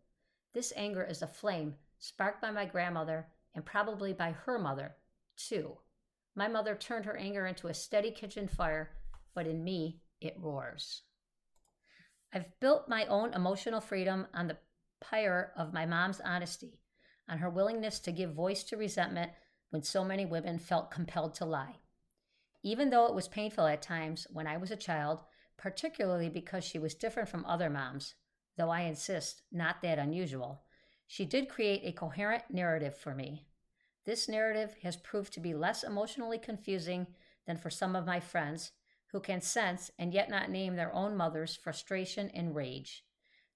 [0.54, 4.96] This anger is a flame sparked by my grandmother and probably by her mother,
[5.38, 5.78] too.
[6.36, 8.94] My mother turned her anger into a steady kitchen fire,
[9.36, 11.04] but in me, it roars.
[12.34, 14.58] I've built my own emotional freedom on the
[15.00, 16.80] pyre of my mom's honesty,
[17.28, 19.32] on her willingness to give voice to resentment
[19.70, 21.76] when so many women felt compelled to lie.
[22.64, 25.20] Even though it was painful at times when I was a child,
[25.58, 28.16] particularly because she was different from other moms,
[28.58, 30.64] though I insist not that unusual,
[31.08, 33.46] she did create a coherent narrative for me.
[34.06, 37.08] This narrative has proved to be less emotionally confusing
[37.46, 38.72] than for some of my friends
[39.12, 43.04] who can sense and yet not name their own mother's frustration and rage.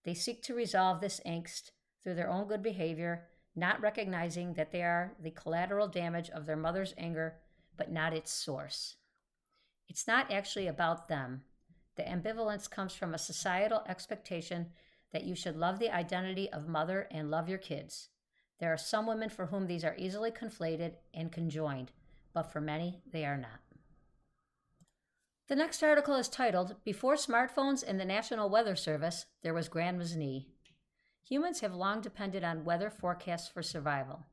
[0.05, 1.71] They seek to resolve this angst
[2.03, 3.27] through their own good behavior,
[3.59, 7.35] not recognizing that they are the collateral damage of their mother's anger,
[7.77, 8.95] but not its source.
[9.87, 11.41] It's not actually about them.
[11.95, 14.67] The ambivalence comes from a societal expectation
[15.11, 18.09] that you should love the identity of mother and love your kids.
[18.59, 21.91] There are some women for whom these are easily conflated and conjoined,
[22.33, 23.59] but for many, they are not.
[25.47, 30.15] The next article is titled Before Smartphones and the National Weather Service, There Was Grandma's
[30.15, 30.47] Knee.
[31.27, 34.25] Humans have long depended on weather forecasts for survival.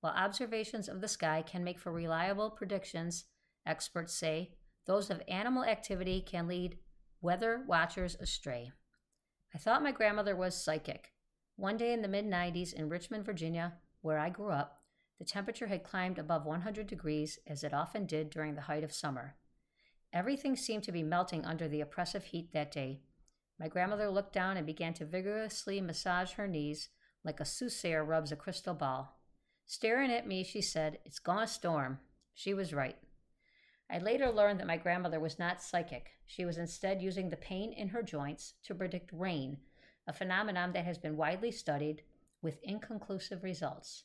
[0.00, 3.24] While observations of the sky can make for reliable predictions,
[3.66, 4.54] experts say
[4.86, 6.78] those of animal activity can lead
[7.20, 8.72] weather watchers astray.
[9.54, 11.12] I thought my grandmother was psychic.
[11.56, 14.80] One day in the mid 90s in Richmond, Virginia, where I grew up,
[15.18, 18.92] the temperature had climbed above 100 degrees, as it often did during the height of
[18.92, 19.36] summer.
[20.12, 23.02] Everything seemed to be melting under the oppressive heat that day.
[23.60, 26.88] My grandmother looked down and began to vigorously massage her knees
[27.22, 29.20] like a soothsayer rubs a crystal ball.
[29.66, 31.98] Staring at me, she said, It's gonna storm.
[32.32, 32.96] She was right.
[33.90, 36.12] I later learned that my grandmother was not psychic.
[36.26, 39.58] She was instead using the pain in her joints to predict rain,
[40.06, 42.02] a phenomenon that has been widely studied
[42.40, 44.04] with inconclusive results.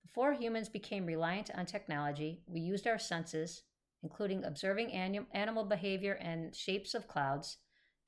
[0.00, 3.64] Before humans became reliant on technology, we used our senses,
[4.02, 7.58] including observing anim- animal behavior and shapes of clouds,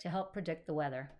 [0.00, 1.10] to help predict the weather.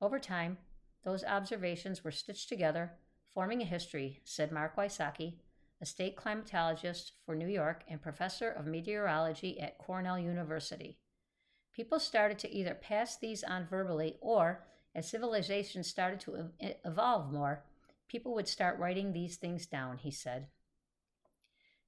[0.00, 0.58] Over time,
[1.04, 2.92] those observations were stitched together,
[3.32, 5.38] forming a history, said Mark Wysocki,
[5.80, 10.98] a state climatologist for New York and professor of meteorology at Cornell University.
[11.74, 16.50] People started to either pass these on verbally or, as civilization started to
[16.84, 17.64] evolve more,
[18.08, 20.46] people would start writing these things down, he said.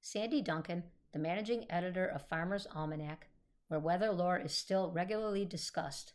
[0.01, 3.27] Sandi Duncan, the managing editor of Farmer's Almanac,
[3.67, 6.13] where weather lore is still regularly discussed,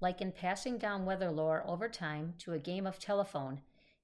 [0.00, 3.60] like in passing down weather lore over time to a game of telephone,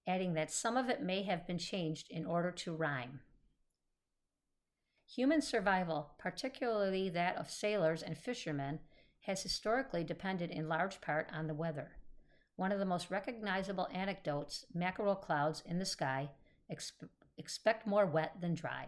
[0.07, 3.21] adding that some of it may have been changed in order to rhyme.
[5.15, 8.81] Human survival, particularly that of sailors and fishermen,
[9.21, 11.93] has historically depended in large part on the weather.
[12.57, 16.31] One of the most recognizable anecdotes mackerel clouds in the sky,
[16.73, 18.87] exp- expect more wet than dry,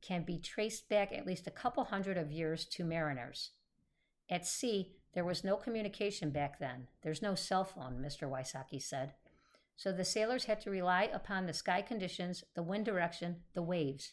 [0.00, 3.50] can be traced back at least a couple hundred of years to mariners.
[4.30, 6.88] At sea, there was no communication back then.
[7.02, 8.30] There's no cell phone, Mr.
[8.30, 9.14] Wysocki said.
[9.76, 14.12] So the sailors had to rely upon the sky conditions, the wind direction, the waves.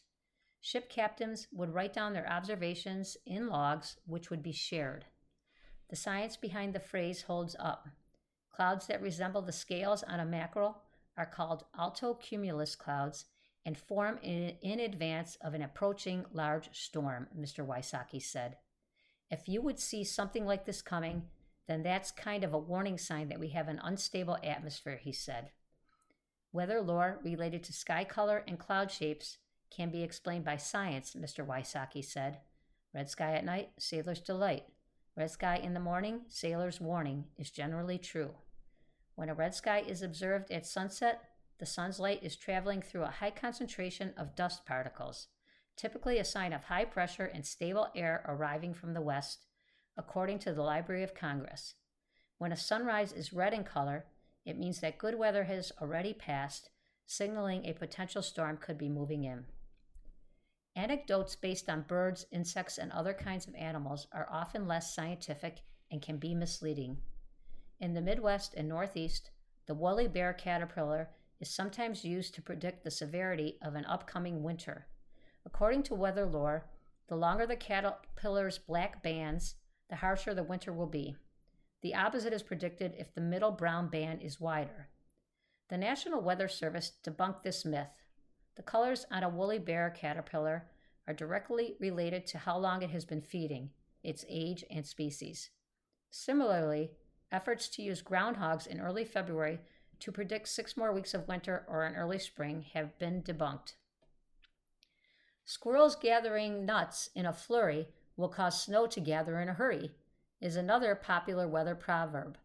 [0.62, 5.06] Ship captains would write down their observations in logs, which would be shared.
[5.90, 7.88] The science behind the phrase holds up.
[8.52, 10.82] Clouds that resemble the scales on a mackerel
[11.18, 13.26] are called altocumulus clouds
[13.66, 17.66] and form in, in advance of an approaching large storm, Mr.
[17.66, 18.58] Wysocki said.
[19.32, 21.24] If you would see something like this coming,
[21.68, 25.50] then that's kind of a warning sign that we have an unstable atmosphere, he said.
[26.54, 29.40] Weather lore related to sky color and cloud shapes
[29.72, 31.46] can be explained by science, Mr.
[31.46, 32.40] Wysocki said.
[32.94, 34.64] Red sky at night, sailor's delight.
[35.18, 38.32] Red sky in the morning, sailor's warning is generally true.
[39.16, 41.24] When a red sky is observed at sunset,
[41.58, 45.28] the sun's light is traveling through a high concentration of dust particles,
[45.78, 49.46] typically a sign of high pressure and stable air arriving from the west,
[49.98, 51.76] according to the Library of Congress.
[52.38, 54.06] When a sunrise is red in color,
[54.46, 56.70] it means that good weather has already passed,
[57.06, 59.46] signaling a potential storm could be moving in.
[60.76, 66.02] Anecdotes based on birds, insects, and other kinds of animals are often less scientific and
[66.02, 66.98] can be misleading.
[67.80, 69.32] In the Midwest and Northeast,
[69.68, 71.10] the woolly bear caterpillar
[71.40, 74.88] is sometimes used to predict the severity of an upcoming winter.
[75.46, 76.66] According to weather lore,
[77.08, 79.56] the longer the caterpillar's black bands,
[79.90, 81.16] the harsher the winter will be.
[81.82, 84.90] The opposite is predicted if the middle brown band is wider.
[85.70, 87.90] The National Weather Service debunked this myth
[88.56, 90.68] the colors on a woolly bear caterpillar
[91.08, 93.70] are directly related to how long it has been feeding,
[94.04, 95.50] its age, and species.
[96.10, 96.92] Similarly,
[97.32, 99.60] efforts to use groundhogs in early February
[100.00, 103.74] to predict six more weeks of winter or an early spring have been debunked.
[105.46, 107.88] Squirrels gathering nuts in a flurry
[108.18, 109.92] will cause snow to gather in a hurry,
[110.42, 112.38] is another popular weather proverb,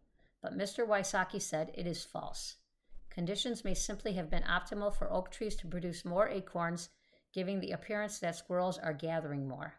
[0.43, 0.87] but Mr.
[0.87, 2.57] Wysocki said it is false.
[3.11, 6.91] Conditions may simply have been optimal for oak trees to produce more acorns,
[7.33, 9.75] giving the appearance that squirrels are gathering more.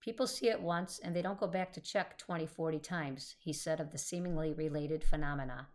[0.00, 3.52] People see it once and they don't go back to check 20, 40 times, he
[3.52, 5.68] said of the seemingly related phenomena.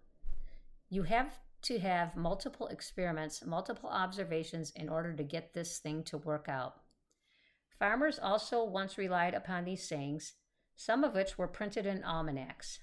[0.89, 6.17] You have to have multiple experiments, multiple observations in order to get this thing to
[6.17, 6.81] work out.
[7.77, 10.33] Farmers also once relied upon these sayings,
[10.75, 12.79] some of which were printed in almanacs.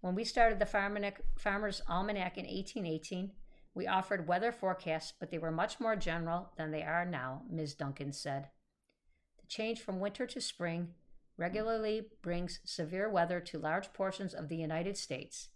[0.00, 3.32] When we started the Farmer's Almanac in 1818,
[3.74, 7.74] we offered weather forecasts, but they were much more general than they are now, Ms.
[7.74, 8.48] Duncan said.
[9.40, 10.94] The change from winter to spring
[11.36, 15.48] regularly brings severe weather to large portions of the United States.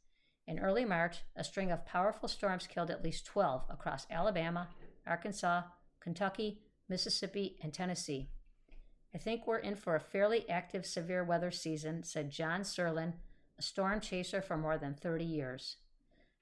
[0.47, 4.69] In early March, a string of powerful storms killed at least 12 across Alabama,
[5.07, 5.63] Arkansas,
[6.01, 8.29] Kentucky, Mississippi, and Tennessee.
[9.15, 13.15] I think we're in for a fairly active severe weather season, said John Serlin,
[13.59, 15.77] a storm chaser for more than 30 years.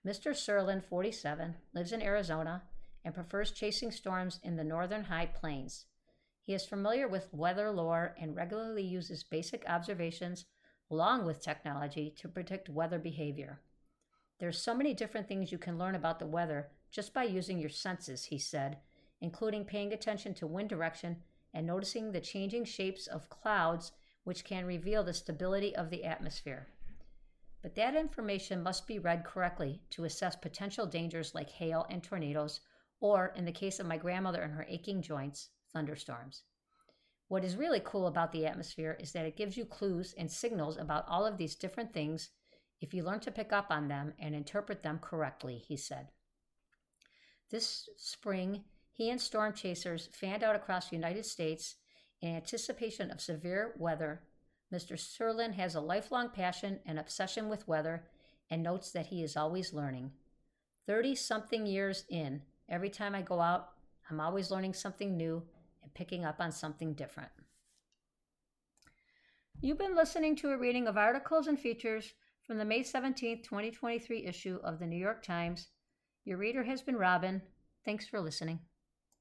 [0.05, 0.33] Mr.
[0.33, 2.63] Serlin, 47, lives in Arizona
[3.05, 5.85] and prefers chasing storms in the northern high plains.
[6.43, 10.47] He is familiar with weather lore and regularly uses basic observations
[10.91, 13.61] along with technology to predict weather behavior.
[14.43, 17.71] There's so many different things you can learn about the weather just by using your
[17.71, 18.77] senses, he said,
[19.23, 21.23] including paying attention to wind direction
[21.55, 23.93] and noticing the changing shapes of clouds,
[24.25, 26.67] which can reveal the stability of the atmosphere
[27.63, 32.61] but that information must be read correctly to assess potential dangers like hail and tornadoes,
[33.01, 36.43] or, in the case of my grandmother and her aching joints, thunderstorms.
[37.29, 40.77] What is really cool about the atmosphere is that it gives you clues and signals
[40.77, 42.31] about all of these different things
[42.83, 46.09] if you learn to pick up on them and interpret them correctly, he said.
[47.51, 51.77] This spring, he and storm chasers fanned out across the United States
[52.21, 54.21] in anticipation of severe weather
[54.73, 54.97] Mr.
[54.97, 58.05] Serlin has a lifelong passion and obsession with weather
[58.51, 60.11] and notes that he is always learning.
[60.87, 63.69] 30 something years in, every time I go out,
[64.09, 65.43] I'm always learning something new
[65.83, 67.29] and picking up on something different.
[69.61, 72.15] You've been listening to a reading of articles and features
[72.47, 75.69] from the May 17, 2023 issue of the New York Times.
[76.25, 77.43] Your reader has been Robin.
[77.85, 78.61] Thanks for listening.